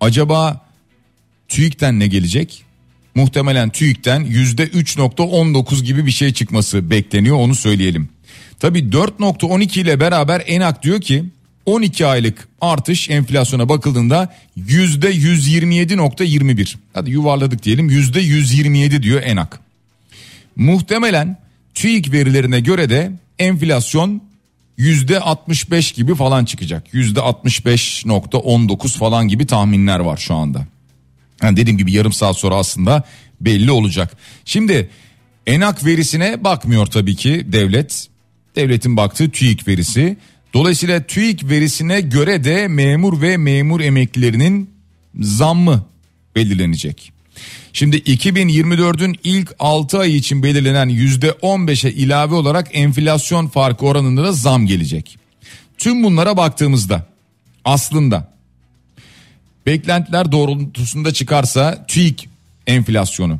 acaba 0.00 0.71
TÜİK'ten 1.52 2.00
ne 2.00 2.06
gelecek? 2.06 2.64
Muhtemelen 3.14 3.70
TÜİK'ten 3.70 4.24
%3.19 4.24 5.82
gibi 5.82 6.06
bir 6.06 6.10
şey 6.10 6.32
çıkması 6.32 6.90
bekleniyor 6.90 7.36
onu 7.36 7.54
söyleyelim. 7.54 8.08
Tabi 8.60 8.78
4.12 8.78 9.80
ile 9.80 10.00
beraber 10.00 10.42
ENAK 10.46 10.82
diyor 10.82 11.00
ki 11.00 11.24
12 11.66 12.06
aylık 12.06 12.48
artış 12.60 13.10
enflasyona 13.10 13.68
bakıldığında 13.68 14.34
yüzde 14.56 15.12
127.21. 15.12 16.74
Hadi 16.94 17.10
yuvarladık 17.10 17.62
diyelim 17.62 17.90
yüzde 17.90 18.20
127 18.20 19.02
diyor 19.02 19.22
ENAK. 19.22 19.60
Muhtemelen 20.56 21.36
TÜİK 21.74 22.12
verilerine 22.12 22.60
göre 22.60 22.90
de 22.90 23.12
enflasyon 23.38 24.22
yüzde 24.76 25.20
65 25.20 25.92
gibi 25.92 26.14
falan 26.14 26.44
çıkacak. 26.44 26.94
Yüzde 26.94 27.20
65.19 27.20 28.98
falan 28.98 29.28
gibi 29.28 29.46
tahminler 29.46 30.00
var 30.00 30.16
şu 30.16 30.34
anda. 30.34 30.71
Yani 31.42 31.56
dediğim 31.56 31.78
gibi 31.78 31.92
yarım 31.92 32.12
saat 32.12 32.36
sonra 32.36 32.54
aslında 32.54 33.04
belli 33.40 33.70
olacak. 33.70 34.16
Şimdi 34.44 34.90
ENAK 35.46 35.84
verisine 35.84 36.44
bakmıyor 36.44 36.86
tabii 36.86 37.16
ki 37.16 37.46
devlet. 37.46 38.08
Devletin 38.56 38.96
baktığı 38.96 39.30
TÜİK 39.30 39.68
verisi. 39.68 40.16
Dolayısıyla 40.54 41.02
TÜİK 41.02 41.44
verisine 41.44 42.00
göre 42.00 42.44
de 42.44 42.68
memur 42.68 43.22
ve 43.22 43.36
memur 43.36 43.80
emeklilerinin 43.80 44.70
zammı 45.20 45.84
belirlenecek. 46.36 47.12
Şimdi 47.72 47.96
2024'ün 47.96 49.16
ilk 49.24 49.54
6 49.58 49.98
ay 49.98 50.16
için 50.16 50.42
belirlenen 50.42 50.90
%15'e 50.90 51.92
ilave 51.92 52.34
olarak 52.34 52.68
enflasyon 52.72 53.48
farkı 53.48 53.86
oranında 53.86 54.24
da 54.24 54.32
zam 54.32 54.66
gelecek. 54.66 55.18
Tüm 55.78 56.02
bunlara 56.04 56.36
baktığımızda 56.36 57.06
aslında 57.64 58.32
beklentiler 59.66 60.32
doğrultusunda 60.32 61.12
çıkarsa 61.12 61.86
TÜİK 61.86 62.28
enflasyonu 62.66 63.38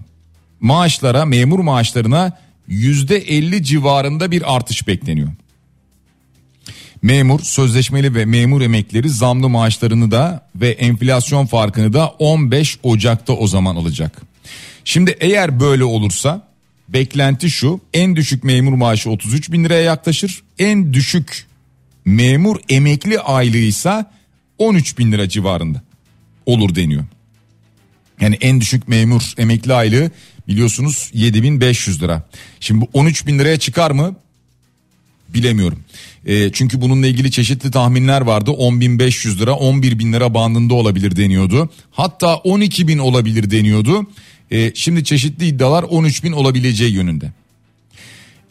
maaşlara 0.63 1.25
memur 1.25 1.59
maaşlarına 1.59 2.39
%50 2.69 3.63
civarında 3.63 4.31
bir 4.31 4.57
artış 4.57 4.87
bekleniyor. 4.89 5.29
Memur, 7.03 7.41
sözleşmeli 7.41 8.15
ve 8.15 8.25
memur 8.25 8.61
emekleri 8.61 9.09
zamlı 9.11 9.49
maaşlarını 9.49 10.11
da 10.11 10.47
ve 10.57 10.71
enflasyon 10.71 11.47
farkını 11.47 11.93
da 11.93 12.09
15 12.09 12.79
Ocak'ta 12.83 13.33
o 13.33 13.47
zaman 13.47 13.77
alacak. 13.77 14.23
Şimdi 14.85 15.17
eğer 15.21 15.61
böyle 15.61 15.85
olursa 15.85 16.49
beklenti 16.89 17.51
şu 17.51 17.81
en 17.95 18.17
düşük 18.17 18.45
memur 18.45 18.73
maaşı 18.73 19.11
33 19.11 19.53
bin 19.53 19.65
liraya 19.65 19.83
yaklaşır 19.83 20.43
en 20.59 20.93
düşük 20.93 21.47
memur 22.05 22.57
emekli 22.69 23.21
aylığı 23.21 23.57
ise 23.57 24.05
13 24.59 24.99
bin 24.99 25.13
lira 25.13 25.29
civarında 25.29 25.83
olur 26.47 26.75
deniyor. 26.75 27.05
Yani 28.21 28.39
en 28.41 28.61
düşük 28.61 28.89
memur 28.89 29.33
emekli 29.39 29.75
aylığı 29.75 30.11
biliyorsunuz 30.49 31.11
7500 31.15 32.03
lira. 32.03 32.29
Şimdi 32.61 32.81
bu 32.81 32.89
13 32.93 33.27
bin 33.27 33.39
liraya 33.39 33.59
çıkar 33.59 33.91
mı 33.91 34.17
bilemiyorum. 35.29 35.79
E, 36.27 36.53
çünkü 36.53 36.81
bununla 36.81 37.07
ilgili 37.07 37.31
çeşitli 37.31 37.71
tahminler 37.71 38.21
vardı. 38.21 38.51
10.500 38.51 39.39
lira 39.39 39.51
11.000 39.51 40.13
lira 40.13 40.35
bandında 40.35 40.75
olabilir 40.75 41.17
deniyordu. 41.17 41.71
Hatta 41.91 42.27
12.000 42.27 43.01
olabilir 43.01 43.51
deniyordu. 43.51 44.07
E, 44.51 44.73
şimdi 44.75 45.05
çeşitli 45.05 45.47
iddialar 45.47 45.83
13.000 45.83 46.35
olabileceği 46.35 46.93
yönünde. 46.93 47.33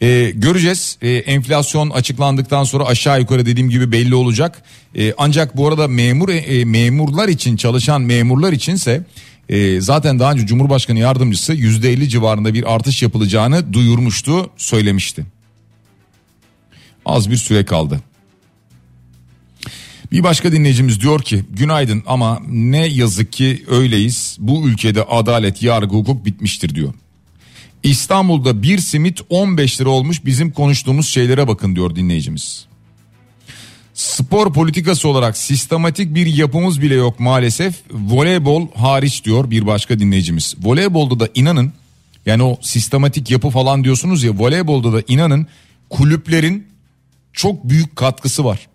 Ee, 0.02 0.32
göreceğiz 0.34 0.98
ee, 1.02 1.10
enflasyon 1.10 1.90
açıklandıktan 1.90 2.64
sonra 2.64 2.84
aşağı 2.84 3.20
yukarı 3.20 3.46
dediğim 3.46 3.70
gibi 3.70 3.92
belli 3.92 4.14
olacak 4.14 4.62
ee, 4.94 5.14
ancak 5.18 5.56
bu 5.56 5.68
arada 5.68 5.88
memur 5.88 6.28
e, 6.28 6.64
memurlar 6.64 7.28
için 7.28 7.56
çalışan 7.56 8.02
memurlar 8.02 8.52
içinse 8.52 9.04
e, 9.48 9.80
zaten 9.80 10.18
daha 10.18 10.32
önce 10.32 10.46
Cumhurbaşkanı 10.46 10.98
yardımcısı 10.98 11.54
%50 11.54 12.08
civarında 12.08 12.54
bir 12.54 12.74
artış 12.74 13.02
yapılacağını 13.02 13.72
duyurmuştu 13.72 14.50
söylemişti. 14.56 15.26
Az 17.06 17.30
bir 17.30 17.36
süre 17.36 17.64
kaldı. 17.64 18.00
Bir 20.12 20.22
başka 20.22 20.52
dinleyicimiz 20.52 21.00
diyor 21.00 21.22
ki 21.22 21.44
günaydın 21.50 22.02
ama 22.06 22.42
ne 22.48 22.86
yazık 22.86 23.32
ki 23.32 23.64
öyleyiz. 23.68 24.36
Bu 24.40 24.68
ülkede 24.68 25.02
adalet, 25.02 25.62
yargı, 25.62 25.96
hukuk 25.96 26.26
bitmiştir 26.26 26.74
diyor. 26.74 26.94
İstanbul'da 27.82 28.62
bir 28.62 28.78
simit 28.78 29.20
15 29.30 29.80
lira 29.80 29.88
olmuş 29.88 30.24
bizim 30.24 30.52
konuştuğumuz 30.52 31.08
şeylere 31.08 31.48
bakın 31.48 31.76
diyor 31.76 31.96
dinleyicimiz. 31.96 32.66
Spor 33.94 34.52
politikası 34.52 35.08
olarak 35.08 35.36
sistematik 35.36 36.14
bir 36.14 36.26
yapımız 36.26 36.82
bile 36.82 36.94
yok 36.94 37.20
maalesef. 37.20 37.74
Voleybol 37.92 38.68
hariç 38.74 39.24
diyor 39.24 39.50
bir 39.50 39.66
başka 39.66 39.98
dinleyicimiz. 39.98 40.54
Voleybolda 40.62 41.20
da 41.20 41.28
inanın 41.34 41.72
yani 42.26 42.42
o 42.42 42.58
sistematik 42.60 43.30
yapı 43.30 43.50
falan 43.50 43.84
diyorsunuz 43.84 44.22
ya 44.22 44.38
voleybolda 44.38 44.92
da 44.92 45.02
inanın 45.08 45.46
kulüplerin 45.90 46.66
çok 47.32 47.68
büyük 47.68 47.96
katkısı 47.96 48.44
var. 48.44 48.68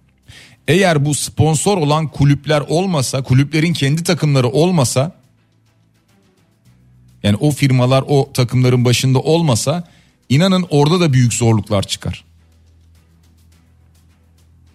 Eğer 0.67 1.05
bu 1.05 1.15
sponsor 1.15 1.77
olan 1.77 2.07
kulüpler 2.07 2.61
olmasa, 2.67 3.23
kulüplerin 3.23 3.73
kendi 3.73 4.03
takımları 4.03 4.47
olmasa 4.47 5.16
yani 7.27 7.37
o 7.39 7.51
firmalar 7.51 8.03
o 8.07 8.31
takımların 8.33 8.85
başında 8.85 9.19
olmasa 9.19 9.83
inanın 10.29 10.65
orada 10.69 10.99
da 10.99 11.13
büyük 11.13 11.33
zorluklar 11.33 11.83
çıkar. 11.83 12.23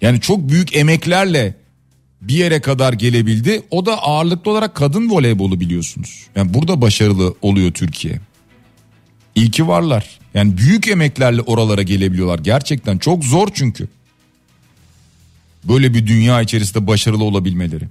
Yani 0.00 0.20
çok 0.20 0.48
büyük 0.48 0.76
emeklerle 0.76 1.54
bir 2.20 2.34
yere 2.34 2.60
kadar 2.60 2.92
gelebildi. 2.92 3.62
O 3.70 3.86
da 3.86 4.02
ağırlıklı 4.02 4.50
olarak 4.50 4.74
kadın 4.74 5.10
voleybolu 5.10 5.60
biliyorsunuz. 5.60 6.26
Yani 6.36 6.54
burada 6.54 6.80
başarılı 6.80 7.34
oluyor 7.42 7.72
Türkiye. 7.72 8.20
İyi 9.34 9.50
ki 9.50 9.68
varlar. 9.68 10.18
Yani 10.34 10.58
büyük 10.58 10.88
emeklerle 10.88 11.40
oralara 11.40 11.82
gelebiliyorlar. 11.82 12.38
Gerçekten 12.38 12.98
çok 12.98 13.24
zor 13.24 13.48
çünkü. 13.54 13.88
Böyle 15.64 15.94
bir 15.94 16.06
dünya 16.06 16.42
içerisinde 16.42 16.86
başarılı 16.86 17.24
olabilmeleri. 17.24 17.88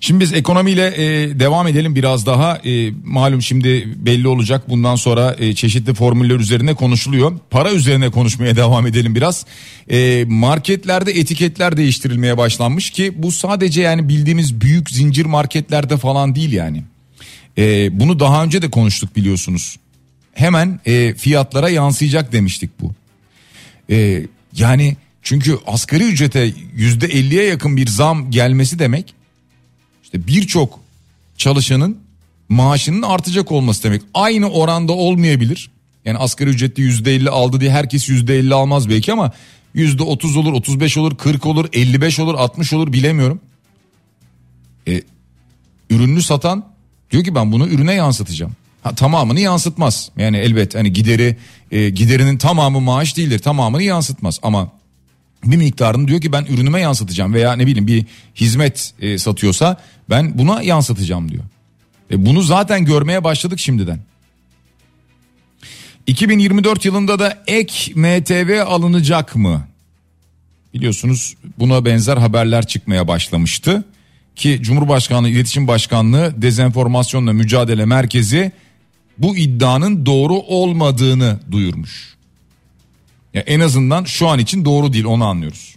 Şimdi 0.00 0.20
biz 0.20 0.32
ekonomiyle 0.32 0.86
e, 0.86 1.40
devam 1.40 1.66
edelim 1.66 1.94
biraz 1.94 2.26
daha. 2.26 2.56
E, 2.56 2.90
malum 3.04 3.42
şimdi 3.42 3.94
belli 3.96 4.28
olacak 4.28 4.70
bundan 4.70 4.96
sonra 4.96 5.36
e, 5.38 5.54
çeşitli 5.54 5.94
formüller 5.94 6.34
üzerine 6.34 6.74
konuşuluyor. 6.74 7.38
Para 7.50 7.72
üzerine 7.72 8.10
konuşmaya 8.10 8.56
devam 8.56 8.86
edelim 8.86 9.14
biraz. 9.14 9.46
E, 9.90 10.24
marketlerde 10.28 11.12
etiketler 11.12 11.76
değiştirilmeye 11.76 12.36
başlanmış 12.38 12.90
ki 12.90 13.12
bu 13.16 13.32
sadece 13.32 13.82
yani 13.82 14.08
bildiğimiz 14.08 14.60
büyük 14.60 14.90
zincir 14.90 15.24
marketlerde 15.24 15.96
falan 15.96 16.34
değil 16.34 16.52
yani. 16.52 16.82
E, 17.58 17.88
bunu 18.00 18.20
daha 18.20 18.44
önce 18.44 18.62
de 18.62 18.70
konuştuk 18.70 19.16
biliyorsunuz. 19.16 19.76
Hemen 20.32 20.80
e, 20.86 21.14
fiyatlara 21.14 21.68
yansıyacak 21.68 22.32
demiştik 22.32 22.70
bu. 22.80 22.92
E, 23.90 24.26
Yani 24.56 24.96
çünkü 25.22 25.58
asgari 25.66 26.04
ücrete 26.04 26.52
yüzde 26.76 27.06
elliye 27.06 27.44
yakın 27.44 27.76
bir 27.76 27.86
zam 27.86 28.30
gelmesi 28.30 28.78
demek 28.78 29.14
işte 30.08 30.26
birçok 30.26 30.80
çalışanın 31.36 31.98
maaşının 32.48 33.02
artacak 33.02 33.52
olması 33.52 33.82
demek. 33.82 34.02
Aynı 34.14 34.50
oranda 34.50 34.92
olmayabilir. 34.92 35.70
Yani 36.04 36.18
asgari 36.18 36.50
ücretli 36.50 36.82
yüzde 36.82 37.14
elli 37.14 37.30
aldı 37.30 37.60
diye 37.60 37.70
herkes 37.70 38.08
yüzde 38.08 38.38
elli 38.38 38.54
almaz 38.54 38.88
belki 38.88 39.12
ama 39.12 39.32
yüzde 39.74 40.02
otuz 40.02 40.36
olur, 40.36 40.52
otuz 40.52 40.80
beş 40.80 40.96
olur, 40.96 41.16
kırk 41.16 41.46
olur, 41.46 41.68
elli 41.72 42.00
beş 42.00 42.18
olur, 42.18 42.34
altmış 42.34 42.72
olur 42.72 42.92
bilemiyorum. 42.92 43.40
E, 44.88 45.02
ürününü 45.90 46.22
satan 46.22 46.64
diyor 47.10 47.24
ki 47.24 47.34
ben 47.34 47.52
bunu 47.52 47.68
ürüne 47.68 47.94
yansıtacağım. 47.94 48.52
Ha, 48.82 48.94
tamamını 48.94 49.40
yansıtmaz. 49.40 50.10
Yani 50.16 50.36
elbet 50.36 50.74
hani 50.74 50.92
gideri 50.92 51.36
e, 51.70 51.90
giderinin 51.90 52.38
tamamı 52.38 52.80
maaş 52.80 53.16
değildir. 53.16 53.38
Tamamını 53.38 53.82
yansıtmaz 53.82 54.40
ama 54.42 54.70
bir 55.44 55.56
miktarını 55.56 56.08
diyor 56.08 56.20
ki 56.20 56.32
ben 56.32 56.44
ürünüme 56.44 56.80
yansıtacağım 56.80 57.34
veya 57.34 57.52
ne 57.52 57.66
bileyim 57.66 57.86
bir 57.86 58.06
hizmet 58.36 58.94
e, 59.00 59.18
satıyorsa 59.18 59.76
ben 60.10 60.38
buna 60.38 60.62
yansıtacağım 60.62 61.32
diyor. 61.32 61.44
E, 62.10 62.26
bunu 62.26 62.42
zaten 62.42 62.84
görmeye 62.84 63.24
başladık 63.24 63.58
şimdiden. 63.58 64.00
2024 66.06 66.84
yılında 66.84 67.18
da 67.18 67.42
ek 67.46 67.92
MTV 67.94 68.62
alınacak 68.66 69.36
mı? 69.36 69.68
Biliyorsunuz 70.74 71.34
buna 71.58 71.84
benzer 71.84 72.16
haberler 72.16 72.66
çıkmaya 72.66 73.08
başlamıştı 73.08 73.84
ki 74.36 74.58
Cumhurbaşkanlığı 74.62 75.28
İletişim 75.28 75.68
Başkanlığı 75.68 76.42
Dezenformasyonla 76.42 77.32
Mücadele 77.32 77.84
Merkezi 77.84 78.52
bu 79.18 79.36
iddianın 79.36 80.06
doğru 80.06 80.34
olmadığını 80.34 81.40
duyurmuş. 81.50 82.17
Ya 83.34 83.40
en 83.40 83.60
azından 83.60 84.04
şu 84.04 84.28
an 84.28 84.38
için 84.38 84.64
doğru 84.64 84.92
değil 84.92 85.04
onu 85.04 85.24
anlıyoruz. 85.24 85.74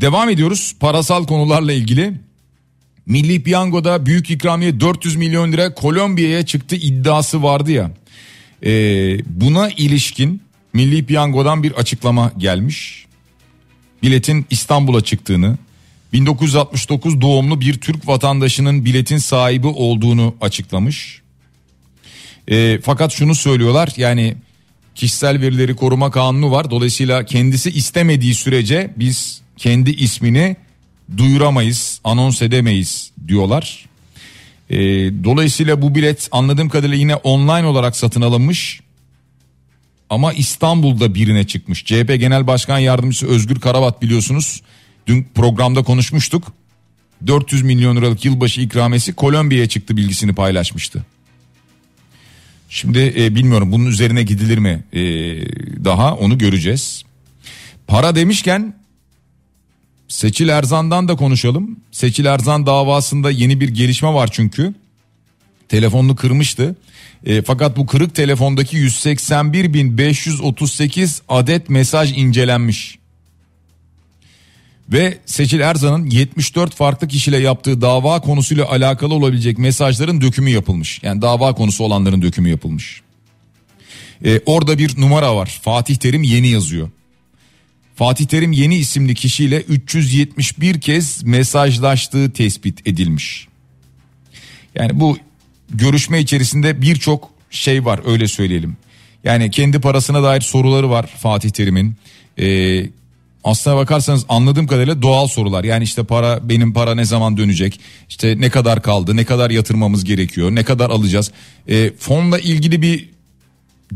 Devam 0.00 0.28
ediyoruz 0.28 0.74
parasal 0.80 1.26
konularla 1.26 1.72
ilgili. 1.72 2.12
Milli 3.06 3.42
Piyango'da 3.42 4.06
büyük 4.06 4.30
ikramiye 4.30 4.80
400 4.80 5.16
milyon 5.16 5.52
lira 5.52 5.74
Kolombiya'ya 5.74 6.46
çıktı 6.46 6.76
iddiası 6.76 7.42
vardı 7.42 7.72
ya. 7.72 7.90
Ee, 8.62 9.18
buna 9.26 9.70
ilişkin 9.70 10.42
Milli 10.72 11.06
Piyango'dan 11.06 11.62
bir 11.62 11.72
açıklama 11.72 12.32
gelmiş. 12.38 13.06
Biletin 14.02 14.46
İstanbul'a 14.50 15.00
çıktığını, 15.00 15.58
1969 16.12 17.20
doğumlu 17.20 17.60
bir 17.60 17.80
Türk 17.80 18.08
vatandaşının 18.08 18.84
biletin 18.84 19.18
sahibi 19.18 19.66
olduğunu 19.66 20.34
açıklamış. 20.40 21.22
E, 22.48 22.78
fakat 22.82 23.12
şunu 23.12 23.34
söylüyorlar 23.34 23.92
yani 23.96 24.36
kişisel 24.96 25.40
verileri 25.40 25.76
koruma 25.76 26.10
kanunu 26.10 26.50
var. 26.50 26.70
Dolayısıyla 26.70 27.24
kendisi 27.24 27.70
istemediği 27.70 28.34
sürece 28.34 28.90
biz 28.96 29.40
kendi 29.56 29.90
ismini 29.90 30.56
duyuramayız, 31.16 32.00
anons 32.04 32.42
edemeyiz 32.42 33.10
diyorlar. 33.28 33.86
E, 34.70 34.78
dolayısıyla 35.24 35.82
bu 35.82 35.94
bilet 35.94 36.28
anladığım 36.32 36.68
kadarıyla 36.68 36.96
yine 36.96 37.16
online 37.16 37.66
olarak 37.66 37.96
satın 37.96 38.20
alınmış. 38.20 38.80
Ama 40.10 40.32
İstanbul'da 40.32 41.14
birine 41.14 41.46
çıkmış. 41.46 41.84
CHP 41.84 42.16
Genel 42.20 42.46
Başkan 42.46 42.78
Yardımcısı 42.78 43.26
Özgür 43.26 43.60
Karabat 43.60 44.02
biliyorsunuz 44.02 44.62
Dün 45.06 45.26
programda 45.34 45.82
konuşmuştuk. 45.82 46.52
400 47.26 47.62
milyon 47.62 47.96
liralık 47.96 48.24
yılbaşı 48.24 48.60
ikramesi 48.60 49.12
Kolombiya'ya 49.12 49.68
çıktı 49.68 49.96
bilgisini 49.96 50.34
paylaşmıştı. 50.34 51.06
Şimdi 52.68 53.14
e, 53.18 53.34
bilmiyorum 53.34 53.72
bunun 53.72 53.86
üzerine 53.86 54.22
gidilir 54.22 54.58
mi 54.58 54.84
e, 54.92 55.00
daha 55.84 56.14
onu 56.14 56.38
göreceğiz. 56.38 57.02
Para 57.86 58.14
demişken 58.14 58.74
Seçil 60.08 60.48
Erzan'dan 60.48 61.08
da 61.08 61.16
konuşalım. 61.16 61.80
Seçil 61.92 62.24
Erzan 62.24 62.66
davasında 62.66 63.30
yeni 63.30 63.60
bir 63.60 63.68
gelişme 63.68 64.14
var 64.14 64.28
çünkü. 64.32 64.74
Telefonunu 65.68 66.16
kırmıştı. 66.16 66.76
E, 67.26 67.42
fakat 67.42 67.76
bu 67.76 67.86
kırık 67.86 68.14
telefondaki 68.14 68.76
181.538 68.76 71.20
adet 71.28 71.70
mesaj 71.70 72.18
incelenmiş. 72.18 72.98
Ve 74.92 75.18
Seçil 75.26 75.60
Erzan'ın 75.60 76.06
74 76.10 76.74
farklı 76.74 77.08
kişiyle 77.08 77.38
yaptığı 77.38 77.80
dava 77.80 78.20
konusuyla 78.20 78.70
alakalı 78.70 79.14
olabilecek 79.14 79.58
mesajların 79.58 80.20
dökümü 80.20 80.50
yapılmış. 80.50 81.00
Yani 81.02 81.22
dava 81.22 81.54
konusu 81.54 81.84
olanların 81.84 82.22
dökümü 82.22 82.48
yapılmış. 82.48 83.02
Ee, 84.24 84.40
orada 84.46 84.78
bir 84.78 85.00
numara 85.00 85.36
var. 85.36 85.58
Fatih 85.62 85.96
Terim 85.96 86.22
yeni 86.22 86.48
yazıyor. 86.48 86.90
Fatih 87.94 88.26
Terim 88.26 88.52
yeni 88.52 88.76
isimli 88.76 89.14
kişiyle 89.14 89.60
371 89.60 90.80
kez 90.80 91.22
mesajlaştığı 91.22 92.32
tespit 92.32 92.88
edilmiş. 92.88 93.48
Yani 94.74 95.00
bu 95.00 95.18
görüşme 95.70 96.20
içerisinde 96.20 96.82
birçok 96.82 97.30
şey 97.50 97.84
var 97.84 98.00
öyle 98.06 98.28
söyleyelim. 98.28 98.76
Yani 99.24 99.50
kendi 99.50 99.80
parasına 99.80 100.22
dair 100.22 100.40
soruları 100.40 100.90
var 100.90 101.06
Fatih 101.06 101.50
Terim'in. 101.50 101.94
Ee, 102.38 102.86
aslına 103.46 103.76
bakarsanız 103.76 104.24
anladığım 104.28 104.66
kadarıyla 104.66 105.02
doğal 105.02 105.26
sorular. 105.26 105.64
Yani 105.64 105.84
işte 105.84 106.04
para 106.04 106.48
benim 106.48 106.72
para 106.72 106.94
ne 106.94 107.04
zaman 107.04 107.36
dönecek? 107.36 107.80
İşte 108.08 108.40
ne 108.40 108.50
kadar 108.50 108.82
kaldı? 108.82 109.16
Ne 109.16 109.24
kadar 109.24 109.50
yatırmamız 109.50 110.04
gerekiyor? 110.04 110.50
Ne 110.54 110.64
kadar 110.64 110.90
alacağız? 110.90 111.32
E, 111.68 111.92
fonla 111.98 112.38
ilgili 112.38 112.82
bir 112.82 113.08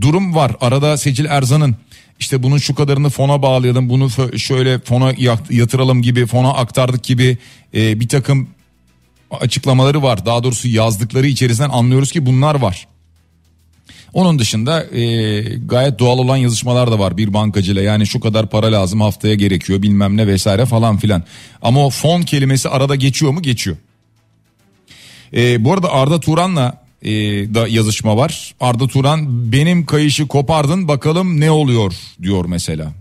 durum 0.00 0.34
var. 0.34 0.56
Arada 0.60 0.96
Secil 0.96 1.24
Erzan'ın 1.24 1.76
işte 2.20 2.42
bunun 2.42 2.58
şu 2.58 2.74
kadarını 2.74 3.10
fona 3.10 3.42
bağlayalım, 3.42 3.88
bunu 3.88 4.10
şöyle 4.38 4.78
fona 4.78 5.14
yatıralım 5.50 6.02
gibi, 6.02 6.26
fona 6.26 6.54
aktardık 6.54 7.02
gibi 7.02 7.38
e, 7.74 8.00
bir 8.00 8.08
takım 8.08 8.48
açıklamaları 9.30 10.02
var. 10.02 10.26
Daha 10.26 10.42
doğrusu 10.42 10.68
yazdıkları 10.68 11.26
içerisinden 11.26 11.70
anlıyoruz 11.70 12.12
ki 12.12 12.26
bunlar 12.26 12.54
var. 12.54 12.86
Onun 14.12 14.38
dışında 14.38 14.84
e, 14.84 15.40
gayet 15.42 15.98
doğal 15.98 16.18
olan 16.18 16.36
yazışmalar 16.36 16.90
da 16.90 16.98
var 16.98 17.16
bir 17.16 17.34
bankacıyla 17.34 17.82
yani 17.82 18.06
şu 18.06 18.20
kadar 18.20 18.46
para 18.46 18.72
lazım 18.72 19.00
haftaya 19.00 19.34
gerekiyor 19.34 19.82
bilmem 19.82 20.16
ne 20.16 20.26
vesaire 20.26 20.66
falan 20.66 20.96
filan. 20.96 21.22
Ama 21.62 21.86
o 21.86 21.90
fon 21.90 22.22
kelimesi 22.22 22.68
arada 22.68 22.94
geçiyor 22.94 23.32
mu? 23.32 23.42
Geçiyor. 23.42 23.76
E, 25.36 25.64
bu 25.64 25.72
arada 25.72 25.92
Arda 25.92 26.20
Turan'la 26.20 26.80
e, 27.02 27.10
da 27.54 27.68
yazışma 27.68 28.16
var. 28.16 28.54
Arda 28.60 28.86
Turan 28.86 29.52
benim 29.52 29.86
kayışı 29.86 30.26
kopardın 30.26 30.88
bakalım 30.88 31.40
ne 31.40 31.50
oluyor 31.50 31.94
diyor 32.22 32.44
mesela. 32.44 32.92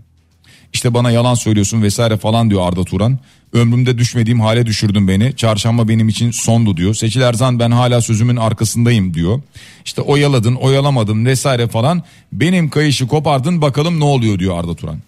İşte 0.72 0.94
bana 0.94 1.10
yalan 1.10 1.34
söylüyorsun 1.34 1.82
vesaire 1.82 2.16
falan 2.16 2.50
diyor 2.50 2.68
Arda 2.68 2.84
Turan. 2.84 3.18
Ömrümde 3.52 3.98
düşmediğim 3.98 4.40
hale 4.40 4.66
düşürdün 4.66 5.08
beni. 5.08 5.36
Çarşamba 5.36 5.88
benim 5.88 6.08
için 6.08 6.30
sondu 6.30 6.76
diyor. 6.76 6.94
Seçil 6.94 7.20
Erzan 7.20 7.58
ben 7.58 7.70
hala 7.70 8.00
sözümün 8.00 8.36
arkasındayım 8.36 9.14
diyor. 9.14 9.40
İşte 9.84 10.02
oyaladın 10.02 10.54
oyalamadın 10.54 11.24
vesaire 11.24 11.68
falan. 11.68 12.02
Benim 12.32 12.70
kayışı 12.70 13.06
kopardın 13.06 13.62
bakalım 13.62 14.00
ne 14.00 14.04
oluyor 14.04 14.38
diyor 14.38 14.58
Arda 14.58 14.74
Turan. 14.74 14.98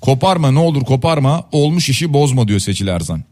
Koparma 0.00 0.50
ne 0.50 0.58
olur 0.58 0.84
koparma 0.84 1.44
olmuş 1.52 1.88
işi 1.88 2.12
bozma 2.12 2.48
diyor 2.48 2.60
Seçil 2.60 2.86
Erzan. 2.86 3.24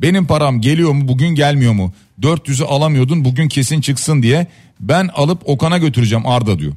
Benim 0.00 0.26
param 0.26 0.60
geliyor 0.60 0.92
mu 0.92 1.08
bugün 1.08 1.28
gelmiyor 1.28 1.72
mu? 1.72 1.92
400'ü 2.20 2.64
alamıyordun 2.64 3.24
bugün 3.24 3.48
kesin 3.48 3.80
çıksın 3.80 4.22
diye 4.22 4.46
ben 4.80 5.08
alıp 5.14 5.48
Okan'a 5.48 5.78
götüreceğim 5.78 6.26
Arda 6.26 6.58
diyor. 6.58 6.72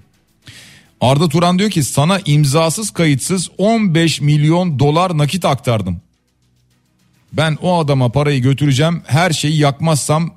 Arda 1.01 1.29
Turan 1.29 1.59
diyor 1.59 1.69
ki 1.69 1.83
sana 1.83 2.19
imzasız 2.25 2.91
kayıtsız 2.91 3.49
15 3.57 4.21
milyon 4.21 4.79
dolar 4.79 5.17
nakit 5.17 5.45
aktardım. 5.45 6.01
Ben 7.37 7.57
o 7.61 7.77
adama 7.77 8.11
parayı 8.11 8.41
götüreceğim 8.41 9.01
her 9.05 9.31
şeyi 9.31 9.57
yakmazsam 9.57 10.33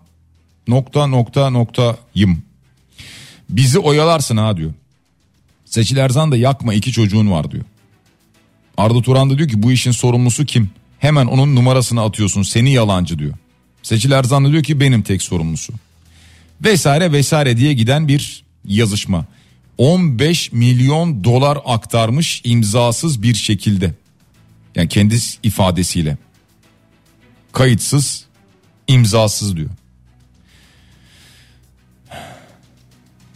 nokta 0.68 1.06
nokta 1.06 1.50
noktayım. 1.50 2.42
Bizi 3.50 3.78
oyalarsın 3.78 4.36
ha 4.36 4.56
diyor. 4.56 4.72
Seçil 5.64 5.96
Erzan 5.96 6.32
da 6.32 6.36
yakma 6.36 6.74
iki 6.74 6.92
çocuğun 6.92 7.30
var 7.30 7.50
diyor. 7.50 7.64
Arda 8.76 9.02
Turan 9.02 9.30
da 9.30 9.38
diyor 9.38 9.48
ki 9.48 9.62
bu 9.62 9.72
işin 9.72 9.90
sorumlusu 9.90 10.44
kim? 10.44 10.70
Hemen 10.98 11.26
onun 11.26 11.56
numarasını 11.56 12.03
atıyorsun 12.03 12.42
seni 12.42 12.72
yalancı 12.72 13.18
diyor. 13.18 13.34
Seçil 13.82 14.11
Erzan 14.11 14.44
da 14.44 14.53
diyor 14.53 14.62
ki 14.62 14.80
benim 14.80 15.03
tek 15.03 15.22
sorumlusu. 15.22 15.72
Vesaire 16.64 17.12
vesaire 17.12 17.57
diye 17.57 17.72
giden 17.72 18.09
bir 18.09 18.44
yazışma. 18.64 19.24
15 19.78 20.53
milyon 20.53 21.24
dolar 21.24 21.59
aktarmış 21.64 22.40
imzasız 22.44 23.22
bir 23.22 23.34
şekilde. 23.34 23.94
Yani 24.74 24.88
kendi 24.88 25.18
ifadesiyle. 25.42 26.18
Kayıtsız, 27.53 28.24
imzasız 28.88 29.57
diyor. 29.57 29.70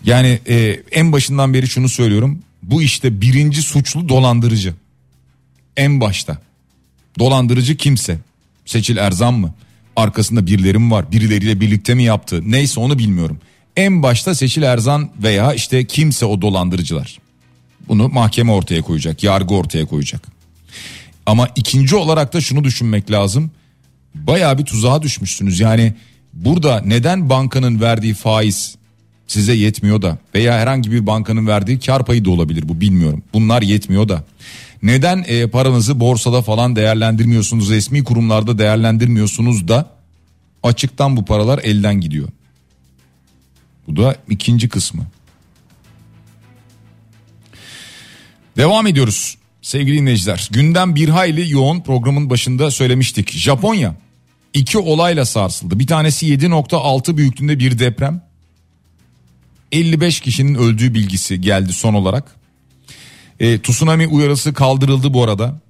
Yani 0.05 0.41
e, 0.49 0.81
en 0.93 1.13
başından 1.13 1.55
beri 1.55 1.69
şunu 1.69 1.89
söylüyorum. 1.89 2.39
Bu 2.63 2.83
işte 2.83 3.21
birinci 3.21 3.63
suçlu 3.63 4.09
dolandırıcı. 4.09 4.75
En 5.77 6.01
başta. 6.01 6.39
Dolandırıcı 7.19 7.77
kimse. 7.77 8.19
Seçil 8.67 8.97
Erzan 8.97 9.35
mı? 9.35 9.55
Arkasında 9.97 10.47
birileri 10.47 10.79
mi 10.79 10.91
var? 10.91 11.13
Birileriyle 11.13 11.61
birlikte 11.61 11.95
mi 11.95 12.03
yaptı? 12.03 12.41
Neyse 12.45 12.81
onu 12.81 12.99
bilmiyorum. 12.99 13.39
En 13.77 14.03
başta 14.03 14.35
Seçil 14.35 14.63
Erzan 14.63 15.11
veya 15.23 15.55
işte 15.55 15.87
kimse 15.87 16.27
o 16.27 16.43
dolandırıcılar. 16.43 17.19
Bunu 17.89 18.09
mahkeme 18.09 18.53
ortaya 18.53 18.83
koyacak, 18.83 19.23
yargı 19.23 19.55
ortaya 19.55 19.87
koyacak. 19.87 20.29
Ama 21.27 21.49
ikinci 21.57 21.97
olarak 21.97 22.33
da 22.33 22.41
şunu 22.41 22.65
düşünmek 22.65 23.11
lazım. 23.11 23.51
Baya 24.15 24.59
bir 24.59 24.65
tuzağa 24.65 25.03
düşmüşsünüz. 25.03 25.61
Yani 25.61 25.95
burada 26.33 26.83
neden 26.87 27.31
bankanın 27.31 27.81
verdiği 27.81 28.15
faiz 28.15 28.77
size 29.27 29.55
yetmiyor 29.55 30.03
da 30.03 30.19
veya 30.35 30.59
herhangi 30.59 30.93
bir 30.93 31.07
bankanın 31.07 31.47
verdiği 31.47 31.79
kar 31.79 32.05
payı 32.05 32.25
da 32.25 32.31
olabilir 32.31 32.69
bu 32.69 32.81
bilmiyorum. 32.81 33.23
Bunlar 33.33 33.63
yetmiyor 33.63 34.09
da. 34.09 34.25
Neden 34.83 35.25
e, 35.27 35.47
paranızı 35.47 36.01
borsada 36.01 36.43
falan 36.43 36.77
değerlendirmiyorsunuz, 36.77 37.71
resmi 37.71 38.05
kurumlarda 38.05 38.59
değerlendirmiyorsunuz 38.59 39.69
da 39.69 39.91
açıktan 40.63 41.17
bu 41.17 41.25
paralar 41.25 41.59
elden 41.59 42.01
gidiyor. 42.01 42.29
Bu 43.89 43.97
da 43.97 44.17
ikinci 44.29 44.69
kısmı. 44.69 45.07
Devam 48.57 48.87
ediyoruz 48.87 49.37
sevgili 49.65 49.99
dinleyiciler. 49.99 50.49
Gündem 50.53 50.95
bir 50.95 51.09
hayli 51.09 51.51
yoğun 51.53 51.81
programın 51.81 52.31
başında 52.31 52.71
söylemiştik. 52.71 53.31
Japonya 53.31 53.95
iki 54.55 54.79
olayla 54.79 55.25
sarsıldı. 55.25 55.79
Bir 55.79 55.87
tanesi 55.87 56.27
7.6 56.27 57.17
büyüklüğünde 57.17 57.59
bir 57.59 57.79
deprem. 57.79 58.23
55 59.73 60.21
kişinin 60.21 60.55
öldüğü 60.55 60.95
bilgisi 60.95 61.41
geldi 61.41 61.73
son 61.73 61.95
olarak. 61.95 62.37
E, 63.41 63.63
tsunami 63.63 64.07
uyarısı 64.07 64.55
kaldırıldı 64.55 65.15
bu 65.15 65.25
arada. 65.25 65.61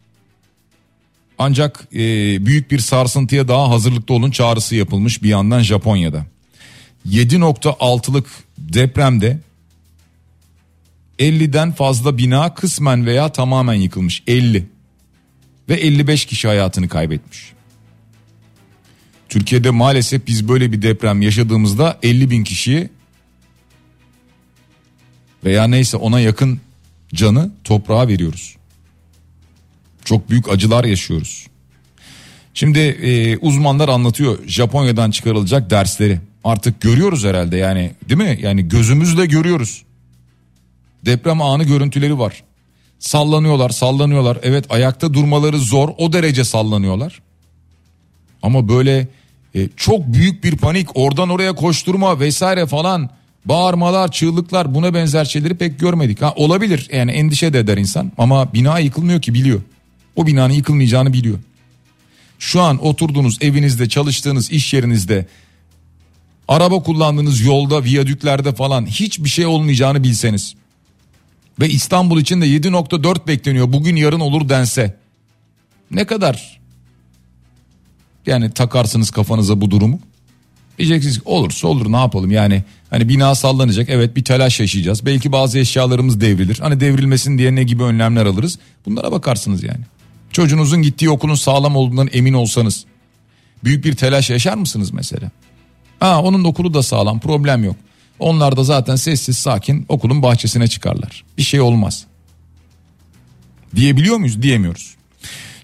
Ancak 1.38 1.88
e, 1.92 1.99
büyük 2.47 2.70
bir 2.70 2.78
sarsıntıya 2.78 3.49
daha 3.49 3.70
hazırlıklı 3.70 4.14
olun 4.14 4.30
çağrısı 4.30 4.74
yapılmış 4.74 5.22
bir 5.22 5.28
yandan 5.28 5.61
Japonya'da. 5.61 6.26
7.6'lık 7.09 8.26
depremde 8.59 9.40
50'den 11.19 11.73
fazla 11.73 12.19
bina 12.19 12.55
kısmen 12.55 13.07
veya 13.07 13.33
tamamen 13.33 13.75
yıkılmış 13.75 14.23
50 14.27 14.67
ve 15.69 15.75
55 15.75 16.25
kişi 16.25 16.49
hayatını 16.49 16.89
kaybetmiş. 16.89 17.53
Türkiye'de 19.29 19.71
maalesef 19.71 20.27
biz 20.27 20.49
böyle 20.49 20.73
bir 20.73 20.83
deprem 20.83 21.23
yaşadığımızda 21.23 21.99
50 22.03 22.31
bin 22.31 22.45
kişiyi 22.45 22.89
veya 25.45 25.65
neyse 25.65 25.97
ona 25.97 26.21
yakın 26.21 26.61
canı 27.15 27.53
toprağa 27.65 28.09
veriyoruz. 28.09 28.57
Çok 30.05 30.31
büyük 30.31 30.49
acılar 30.49 30.85
yaşıyoruz. 30.85 31.47
Şimdi 32.55 32.79
e, 32.79 33.37
uzmanlar 33.37 33.89
anlatıyor 33.89 34.39
Japonya'dan 34.47 35.11
çıkarılacak 35.11 35.71
dersleri. 35.71 36.21
Artık 36.45 36.81
görüyoruz 36.81 37.25
herhalde 37.25 37.57
yani 37.57 37.93
değil 38.09 38.21
mi? 38.21 38.39
Yani 38.43 38.69
gözümüzle 38.69 39.27
görüyoruz. 39.27 39.84
Deprem 41.07 41.42
anı 41.42 41.64
görüntüleri 41.64 42.18
var. 42.18 42.42
Sallanıyorlar, 42.98 43.70
sallanıyorlar. 43.70 44.38
Evet 44.42 44.64
ayakta 44.70 45.14
durmaları 45.14 45.59
zor. 45.59 45.88
O 45.98 46.12
derece 46.12 46.44
sallanıyorlar. 46.44 47.22
Ama 48.42 48.68
böyle 48.68 49.09
e, 49.55 49.68
çok 49.76 50.07
büyük 50.07 50.44
bir 50.44 50.57
panik, 50.57 50.96
oradan 50.96 51.28
oraya 51.28 51.55
koşturma 51.55 52.20
vesaire 52.20 52.66
falan 52.66 53.11
bağırmalar, 53.44 54.12
çığlıklar 54.12 54.74
buna 54.74 54.94
benzer 54.94 55.24
şeyleri 55.24 55.55
pek 55.55 55.80
görmedik. 55.80 56.22
Ha, 56.22 56.32
olabilir 56.36 56.88
yani 56.92 57.11
endişe 57.11 57.52
de 57.52 57.59
eder 57.59 57.76
insan 57.76 58.12
ama 58.18 58.52
bina 58.52 58.78
yıkılmıyor 58.78 59.22
ki 59.22 59.34
biliyor. 59.34 59.62
O 60.16 60.26
binanın 60.26 60.52
yıkılmayacağını 60.52 61.12
biliyor. 61.12 61.38
Şu 62.38 62.61
an 62.61 62.84
oturduğunuz 62.86 63.38
evinizde, 63.40 63.88
çalıştığınız 63.88 64.50
iş 64.50 64.74
yerinizde, 64.74 65.26
araba 66.48 66.82
kullandığınız 66.82 67.40
yolda, 67.40 67.84
viyadüklerde 67.84 68.55
falan 68.55 68.86
hiçbir 68.86 69.28
şey 69.28 69.46
olmayacağını 69.46 70.02
bilseniz 70.02 70.55
ve 71.61 71.68
İstanbul 71.68 72.20
için 72.20 72.40
de 72.40 72.46
7.4 72.46 73.28
bekleniyor 73.28 73.72
bugün 73.72 73.96
yarın 73.96 74.20
olur 74.20 74.48
dense 74.48 74.96
ne 75.90 76.05
kadar 76.05 76.61
yani 78.26 78.50
takarsınız 78.50 79.11
kafanıza 79.11 79.61
bu 79.61 79.70
durumu? 79.70 79.98
Diyeceksiniz 80.78 81.20
olursa 81.24 81.68
olur 81.68 81.92
ne 81.92 81.96
yapalım 81.96 82.30
yani 82.30 82.64
hani 82.90 83.09
bina 83.09 83.34
sallanacak 83.34 83.88
evet 83.88 84.16
bir 84.16 84.24
telaş 84.24 84.61
yaşayacağız 84.61 85.07
belki 85.07 85.32
bazı 85.32 85.59
eşyalarımız 85.59 86.20
devrilir 86.20 86.59
hani 86.59 86.80
devrilmesin 86.80 87.38
diye 87.38 87.55
ne 87.55 87.62
gibi 87.62 87.82
önlemler 87.82 88.26
alırız 88.26 88.59
bunlara 88.86 89.12
bakarsınız 89.12 89.62
yani. 89.62 89.80
Çocuğunuzun 90.32 90.82
gittiği 90.82 91.11
okulun 91.11 91.34
sağlam 91.34 91.76
olduğundan 91.76 92.09
emin 92.12 92.32
olsanız 92.32 92.84
büyük 93.64 93.84
bir 93.84 93.94
telaş 93.94 94.30
yaşar 94.30 94.57
mısınız 94.57 94.92
mesela? 94.92 95.30
Ha 96.00 96.22
onun 96.22 96.44
okulu 96.44 96.74
da 96.74 96.82
sağlam 96.82 97.20
problem 97.20 97.64
yok. 97.64 97.76
Onlar 98.19 98.57
da 98.57 98.65
zaten 98.65 98.97
sessiz 98.97 99.39
sakin 99.39 99.87
okulun 99.89 100.23
bahçesine 100.23 100.69
çıkarlar. 100.69 101.25
Bir 101.39 101.43
şey 101.43 101.61
olmaz. 101.61 102.05
Diyebiliyor 103.77 104.17
muyuz? 104.17 104.43
Diyemiyoruz. 104.43 104.95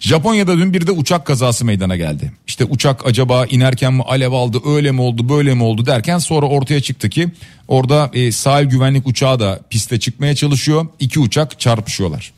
Japonya'da 0.00 0.58
dün 0.58 0.74
bir 0.74 0.86
de 0.86 0.92
uçak 0.92 1.26
kazası 1.26 1.64
meydana 1.64 1.96
geldi. 1.96 2.32
İşte 2.46 2.64
uçak 2.64 3.06
acaba 3.06 3.46
inerken 3.46 3.94
mi 3.94 4.02
alev 4.02 4.32
aldı 4.32 4.60
öyle 4.66 4.92
mi 4.92 5.00
oldu 5.00 5.28
böyle 5.28 5.54
mi 5.54 5.62
oldu 5.62 5.86
derken 5.86 6.18
sonra 6.18 6.46
ortaya 6.46 6.80
çıktı 6.80 7.10
ki 7.10 7.28
orada 7.68 8.10
e, 8.14 8.32
sahil 8.32 8.66
güvenlik 8.66 9.06
uçağı 9.06 9.40
da 9.40 9.60
piste 9.70 10.00
çıkmaya 10.00 10.34
çalışıyor. 10.34 10.86
İki 11.00 11.20
uçak 11.20 11.60
çarpışıyorlar. 11.60 12.32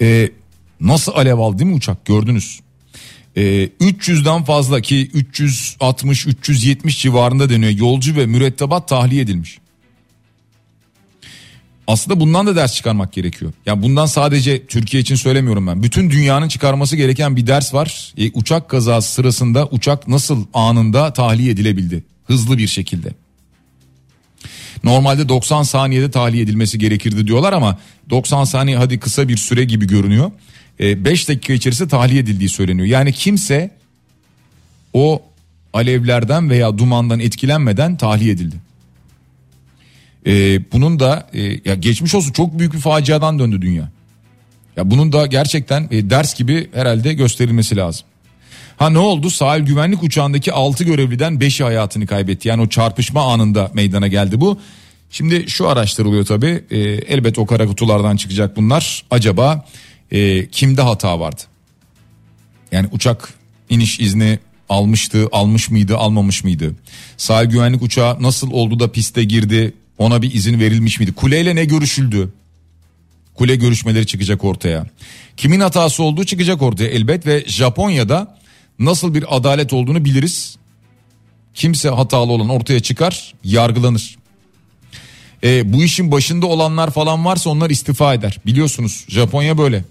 E, 0.00 0.30
nasıl 0.80 1.12
alev 1.12 1.38
aldı 1.38 1.58
değil 1.58 1.70
mi 1.70 1.76
uçak 1.76 2.04
gördünüz. 2.04 2.60
E, 3.36 3.42
300'den 3.80 4.44
fazla 4.44 4.80
ki 4.80 5.10
360-370 5.14 7.02
civarında 7.02 7.50
deniyor 7.50 7.72
yolcu 7.72 8.16
ve 8.16 8.26
mürettebat 8.26 8.88
tahliye 8.88 9.22
edilmiş 9.22 9.58
aslında 11.86 12.20
bundan 12.20 12.46
da 12.46 12.56
ders 12.56 12.74
çıkarmak 12.74 13.12
gerekiyor. 13.12 13.52
Yani 13.66 13.82
bundan 13.82 14.06
sadece 14.06 14.66
Türkiye 14.66 15.00
için 15.00 15.14
söylemiyorum 15.14 15.66
ben. 15.66 15.82
Bütün 15.82 16.10
dünyanın 16.10 16.48
çıkarması 16.48 16.96
gereken 16.96 17.36
bir 17.36 17.46
ders 17.46 17.74
var. 17.74 18.12
E, 18.18 18.30
uçak 18.30 18.68
kazası 18.68 19.12
sırasında 19.12 19.66
uçak 19.66 20.08
nasıl 20.08 20.46
anında 20.54 21.12
tahliye 21.12 21.50
edilebildi? 21.50 22.04
Hızlı 22.24 22.58
bir 22.58 22.66
şekilde. 22.66 23.14
Normalde 24.84 25.28
90 25.28 25.62
saniyede 25.62 26.10
tahliye 26.10 26.42
edilmesi 26.42 26.78
gerekirdi 26.78 27.26
diyorlar 27.26 27.52
ama 27.52 27.78
90 28.10 28.44
saniye 28.44 28.76
hadi 28.76 28.98
kısa 28.98 29.28
bir 29.28 29.36
süre 29.36 29.64
gibi 29.64 29.86
görünüyor. 29.86 30.30
5 30.80 31.24
e, 31.24 31.34
dakika 31.34 31.52
içerisinde 31.52 31.88
tahliye 31.88 32.20
edildiği 32.20 32.48
söyleniyor. 32.48 32.86
Yani 32.88 33.12
kimse 33.12 33.70
o 34.92 35.22
alevlerden 35.72 36.50
veya 36.50 36.78
dumandan 36.78 37.20
etkilenmeden 37.20 37.96
tahliye 37.96 38.32
edildi. 38.32 38.56
Ee, 40.26 40.60
bunun 40.72 41.00
da 41.00 41.26
e, 41.34 41.42
ya 41.42 41.74
geçmiş 41.74 42.14
olsun 42.14 42.32
çok 42.32 42.58
büyük 42.58 42.72
bir 42.72 42.78
faciadan 42.78 43.38
döndü 43.38 43.62
dünya. 43.62 43.88
Ya 44.76 44.90
bunun 44.90 45.12
da 45.12 45.26
gerçekten 45.26 45.88
e, 45.90 46.10
ders 46.10 46.34
gibi 46.34 46.68
herhalde 46.74 47.12
gösterilmesi 47.12 47.76
lazım. 47.76 48.06
Ha 48.76 48.90
ne 48.90 48.98
oldu? 48.98 49.30
Sahil 49.30 49.62
güvenlik 49.62 50.02
uçağındaki 50.02 50.52
6 50.52 50.84
görevliden 50.84 51.34
5'i 51.34 51.64
hayatını 51.64 52.06
kaybetti. 52.06 52.48
Yani 52.48 52.62
o 52.62 52.68
çarpışma 52.68 53.32
anında 53.32 53.70
meydana 53.74 54.08
geldi 54.08 54.40
bu. 54.40 54.58
Şimdi 55.10 55.44
şu 55.48 55.68
araştırılıyor 55.68 56.24
tabii. 56.24 56.64
E, 56.70 56.78
elbet 56.80 57.38
o 57.38 57.46
kara 57.46 57.66
kutulardan 57.66 58.16
çıkacak 58.16 58.56
bunlar. 58.56 59.04
Acaba 59.10 59.64
e, 60.12 60.46
kimde 60.46 60.82
hata 60.82 61.20
vardı? 61.20 61.40
Yani 62.72 62.88
uçak 62.92 63.34
iniş 63.68 64.00
izni 64.00 64.38
almıştı, 64.68 65.28
almış 65.32 65.70
mıydı, 65.70 65.96
almamış 65.96 66.44
mıydı? 66.44 66.74
Sahil 67.16 67.48
güvenlik 67.48 67.82
uçağı 67.82 68.22
nasıl 68.22 68.50
oldu 68.50 68.80
da 68.80 68.92
piste 68.92 69.24
girdi? 69.24 69.74
Ona 69.98 70.22
bir 70.22 70.34
izin 70.34 70.60
verilmiş 70.60 71.00
miydi? 71.00 71.12
Kuleyle 71.12 71.56
ne 71.56 71.64
görüşüldü? 71.64 72.32
Kule 73.34 73.56
görüşmeleri 73.56 74.06
çıkacak 74.06 74.44
ortaya. 74.44 74.86
Kimin 75.36 75.60
hatası 75.60 76.02
olduğu 76.02 76.24
çıkacak 76.24 76.62
ortaya 76.62 76.88
elbet 76.88 77.26
ve 77.26 77.44
Japonya'da 77.46 78.38
nasıl 78.78 79.14
bir 79.14 79.36
adalet 79.36 79.72
olduğunu 79.72 80.04
biliriz. 80.04 80.56
Kimse 81.54 81.88
hatalı 81.88 82.32
olan 82.32 82.48
ortaya 82.48 82.80
çıkar, 82.80 83.34
yargılanır. 83.44 84.16
E, 85.44 85.72
bu 85.72 85.84
işin 85.84 86.12
başında 86.12 86.46
olanlar 86.46 86.90
falan 86.90 87.24
varsa 87.24 87.50
onlar 87.50 87.70
istifa 87.70 88.14
eder. 88.14 88.38
Biliyorsunuz 88.46 89.04
Japonya 89.08 89.58
böyle. 89.58 89.84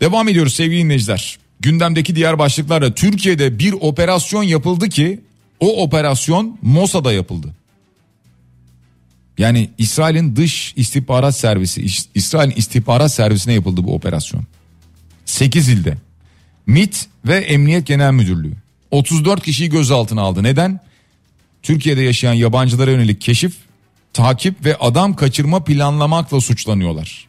Devam 0.00 0.28
ediyoruz 0.28 0.54
sevgili 0.54 0.84
dinleyiciler. 0.84 1.38
Gündemdeki 1.60 2.16
diğer 2.16 2.38
başlıklarla 2.38 2.94
Türkiye'de 2.94 3.58
bir 3.58 3.72
operasyon 3.72 4.42
yapıldı 4.42 4.88
ki 4.88 5.20
o 5.60 5.82
operasyon 5.82 6.58
Mossad'a 6.62 7.12
yapıldı. 7.12 7.54
Yani 9.38 9.70
İsrail'in 9.78 10.36
dış 10.36 10.72
istihbarat 10.76 11.36
servisi, 11.36 11.86
İsrail'in 12.14 12.54
istihbarat 12.56 13.12
servisine 13.12 13.54
yapıldı 13.54 13.84
bu 13.84 13.94
operasyon. 13.94 14.44
8 15.24 15.68
ilde. 15.68 15.96
MIT 16.66 17.06
ve 17.24 17.36
Emniyet 17.36 17.86
Genel 17.86 18.12
Müdürlüğü 18.12 18.52
34 18.90 19.44
kişiyi 19.44 19.70
gözaltına 19.70 20.20
aldı. 20.22 20.42
Neden? 20.42 20.80
Türkiye'de 21.62 22.02
yaşayan 22.02 22.34
yabancılara 22.34 22.90
yönelik 22.90 23.20
keşif, 23.20 23.56
takip 24.12 24.64
ve 24.64 24.76
adam 24.76 25.16
kaçırma 25.16 25.64
planlamakla 25.64 26.40
suçlanıyorlar. 26.40 27.26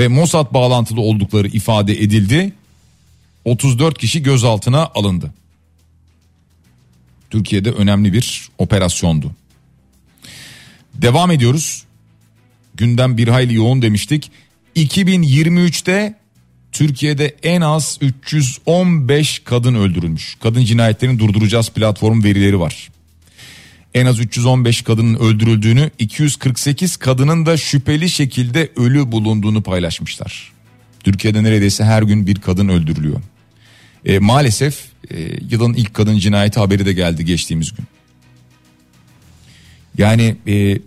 Ve 0.00 0.08
Mossad 0.08 0.54
bağlantılı 0.54 1.00
oldukları 1.00 1.48
ifade 1.48 1.92
edildi. 1.92 2.52
34 3.44 3.98
kişi 3.98 4.22
gözaltına 4.22 4.90
alındı. 4.94 5.34
Türkiye'de 7.30 7.70
önemli 7.70 8.12
bir 8.12 8.48
operasyondu. 8.58 9.32
Devam 10.94 11.30
ediyoruz. 11.30 11.84
Gündem 12.74 13.16
bir 13.16 13.28
hayli 13.28 13.54
yoğun 13.54 13.82
demiştik. 13.82 14.30
2023'te 14.76 16.18
Türkiye'de 16.72 17.36
en 17.42 17.60
az 17.60 17.98
315 18.00 19.38
kadın 19.38 19.74
öldürülmüş. 19.74 20.36
Kadın 20.42 20.64
cinayetlerini 20.64 21.18
durduracağız 21.18 21.70
platform 21.70 22.24
verileri 22.24 22.60
var. 22.60 22.90
En 23.94 24.06
az 24.06 24.18
315 24.18 24.82
kadının 24.82 25.14
öldürüldüğünü, 25.14 25.90
248 25.98 26.96
kadının 26.96 27.46
da 27.46 27.56
şüpheli 27.56 28.10
şekilde 28.10 28.72
ölü 28.76 29.12
bulunduğunu 29.12 29.62
paylaşmışlar. 29.62 30.52
Türkiye'de 31.00 31.42
neredeyse 31.42 31.84
her 31.84 32.02
gün 32.02 32.26
bir 32.26 32.34
kadın 32.34 32.68
öldürülüyor. 32.68 33.20
E, 34.04 34.18
maalesef 34.18 34.84
e, 35.10 35.20
yılın 35.50 35.74
ilk 35.74 35.94
kadın 35.94 36.18
cinayeti 36.18 36.60
haberi 36.60 36.86
de 36.86 36.92
geldi 36.92 37.24
geçtiğimiz 37.24 37.74
gün. 37.74 37.86
Yani 39.98 40.36
e, 40.46 40.78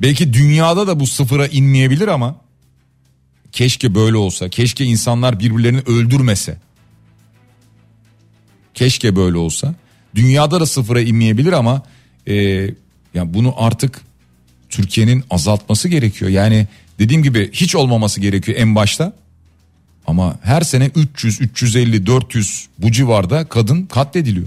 belki 0.00 0.32
dünyada 0.32 0.86
da 0.86 1.00
bu 1.00 1.06
sıfıra 1.06 1.46
inmeyebilir 1.46 2.08
ama 2.08 2.36
keşke 3.52 3.94
böyle 3.94 4.16
olsa. 4.16 4.48
Keşke 4.48 4.84
insanlar 4.84 5.40
birbirlerini 5.40 5.80
öldürmese. 5.80 6.58
Keşke 8.74 9.16
böyle 9.16 9.36
olsa. 9.36 9.74
Dünyada 10.14 10.60
da 10.60 10.66
sıfıra 10.66 11.00
inmeyebilir 11.00 11.52
ama 11.52 11.82
e, 12.26 12.34
yani 13.14 13.34
bunu 13.34 13.54
artık 13.56 14.00
Türkiye'nin 14.68 15.24
azaltması 15.30 15.88
gerekiyor. 15.88 16.30
Yani 16.30 16.66
dediğim 16.98 17.22
gibi 17.22 17.50
hiç 17.52 17.74
olmaması 17.74 18.20
gerekiyor 18.20 18.58
en 18.58 18.74
başta. 18.74 19.12
Ama 20.06 20.38
her 20.42 20.60
sene 20.60 20.90
300, 20.96 21.40
350, 21.40 22.06
400 22.06 22.68
bu 22.78 22.92
civarda 22.92 23.44
kadın 23.44 23.82
katlediliyor. 23.82 24.46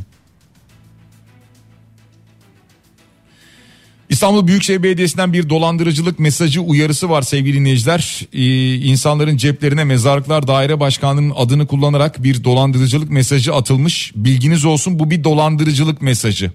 İstanbul 4.09 4.47
Büyükşehir 4.47 4.84
Belediyesi'nden 4.84 5.34
bir 5.34 5.49
dolandırıcılık 5.49 6.19
mesajı 6.19 6.61
uyarısı 6.61 7.09
var 7.09 7.21
sevgili 7.21 7.59
dinleyiciler. 7.59 8.28
Ee, 8.34 8.76
insanların 8.76 9.38
ceplerine 9.38 9.84
mezarlıklar 9.84 10.47
daire 10.47 10.80
başkanının 10.80 11.34
adını 11.36 11.67
kullanarak 11.67 12.24
bir 12.24 12.43
dolandırıcılık 12.43 13.09
mesajı 13.09 13.53
atılmış. 13.53 14.11
Bilginiz 14.15 14.65
olsun 14.65 14.99
bu 14.99 15.09
bir 15.09 15.24
dolandırıcılık 15.24 16.01
mesajı. 16.01 16.51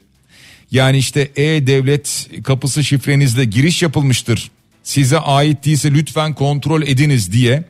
Yani 0.70 0.98
işte 0.98 1.30
e-devlet 1.36 2.30
kapısı 2.44 2.84
şifrenizle 2.84 3.44
giriş 3.44 3.82
yapılmıştır. 3.82 4.50
Size 4.82 5.18
ait 5.18 5.64
değilse 5.64 5.92
lütfen 5.92 6.34
kontrol 6.34 6.82
ediniz 6.82 7.32
diye 7.32 7.64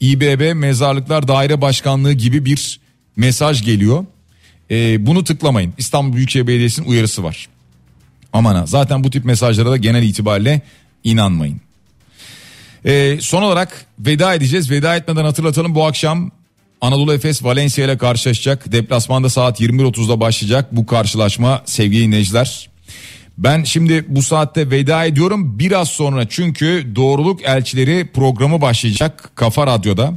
İBB 0.00 0.54
Mezarlıklar 0.54 1.28
Daire 1.28 1.60
Başkanlığı 1.60 2.12
gibi 2.12 2.44
bir 2.44 2.80
mesaj 3.16 3.64
geliyor. 3.64 4.04
Ee, 4.70 5.06
bunu 5.06 5.24
tıklamayın. 5.24 5.74
İstanbul 5.78 6.16
Büyükşehir 6.16 6.46
Belediyesi'nin 6.46 6.86
uyarısı 6.86 7.24
var. 7.24 7.48
Aman 8.32 8.54
ha 8.54 8.66
zaten 8.66 9.04
bu 9.04 9.10
tip 9.10 9.24
mesajlara 9.24 9.70
da 9.70 9.76
genel 9.76 10.02
itibariyle 10.02 10.60
inanmayın. 11.04 11.60
Ee, 12.86 13.18
son 13.20 13.42
olarak 13.42 13.86
veda 13.98 14.34
edeceğiz. 14.34 14.70
Veda 14.70 14.96
etmeden 14.96 15.24
hatırlatalım 15.24 15.74
bu 15.74 15.86
akşam 15.86 16.30
Anadolu 16.84 17.14
Efes 17.14 17.44
Valencia 17.44 17.84
ile 17.84 17.98
karşılaşacak. 17.98 18.72
Deplasmanda 18.72 19.30
saat 19.30 19.60
21.30'da 19.60 20.20
başlayacak 20.20 20.76
bu 20.76 20.86
karşılaşma 20.86 21.62
sevgili 21.64 22.02
dinleyiciler. 22.02 22.68
Ben 23.38 23.64
şimdi 23.64 24.04
bu 24.08 24.22
saatte 24.22 24.70
veda 24.70 25.04
ediyorum 25.04 25.58
biraz 25.58 25.88
sonra 25.88 26.28
çünkü 26.28 26.92
Doğruluk 26.96 27.42
Elçileri 27.44 28.10
programı 28.14 28.60
başlayacak 28.60 29.30
Kafa 29.34 29.66
Radyo'da. 29.66 30.14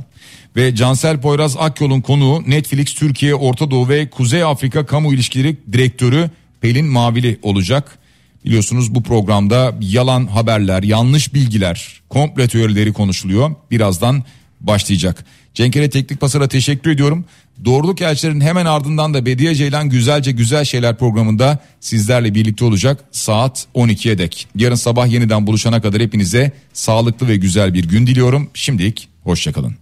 Ve 0.55 0.75
Cansel 0.75 1.21
Poyraz 1.21 1.57
Akyol'un 1.57 2.01
konuğu 2.01 2.43
Netflix 2.47 2.93
Türkiye, 2.93 3.35
Orta 3.35 3.71
Doğu 3.71 3.89
ve 3.89 4.09
Kuzey 4.09 4.43
Afrika 4.43 4.85
Kamu 4.85 5.13
İlişkileri 5.13 5.57
Direktörü 5.73 6.29
Pelin 6.61 6.85
Mavili 6.85 7.39
olacak. 7.41 7.97
Biliyorsunuz 8.45 8.95
bu 8.95 9.03
programda 9.03 9.75
yalan 9.81 10.27
haberler, 10.27 10.83
yanlış 10.83 11.33
bilgiler, 11.33 12.01
komple 12.09 12.47
teorileri 12.47 12.93
konuşuluyor. 12.93 13.55
Birazdan 13.71 14.23
başlayacak. 14.61 15.25
Cenkere 15.57 15.89
Teknik 15.89 16.21
Pasar'a 16.21 16.47
teşekkür 16.47 16.91
ediyorum. 16.91 17.25
Doğruluk 17.65 18.01
Elçilerin 18.01 18.41
hemen 18.41 18.65
ardından 18.65 19.13
da 19.13 19.25
Bediye 19.25 19.55
Ceylan 19.55 19.89
Güzelce 19.89 20.31
Güzel 20.31 20.65
Şeyler 20.65 20.97
programında 20.97 21.59
sizlerle 21.79 22.35
birlikte 22.35 22.65
olacak 22.65 23.03
saat 23.11 23.67
12'ye 23.75 24.17
dek. 24.17 24.47
Yarın 24.55 24.75
sabah 24.75 25.07
yeniden 25.07 25.47
buluşana 25.47 25.81
kadar 25.81 26.01
hepinize 26.01 26.51
sağlıklı 26.73 27.27
ve 27.27 27.35
güzel 27.35 27.73
bir 27.73 27.89
gün 27.89 28.07
diliyorum. 28.07 28.49
Şimdilik 28.53 29.09
hoşçakalın. 29.23 29.75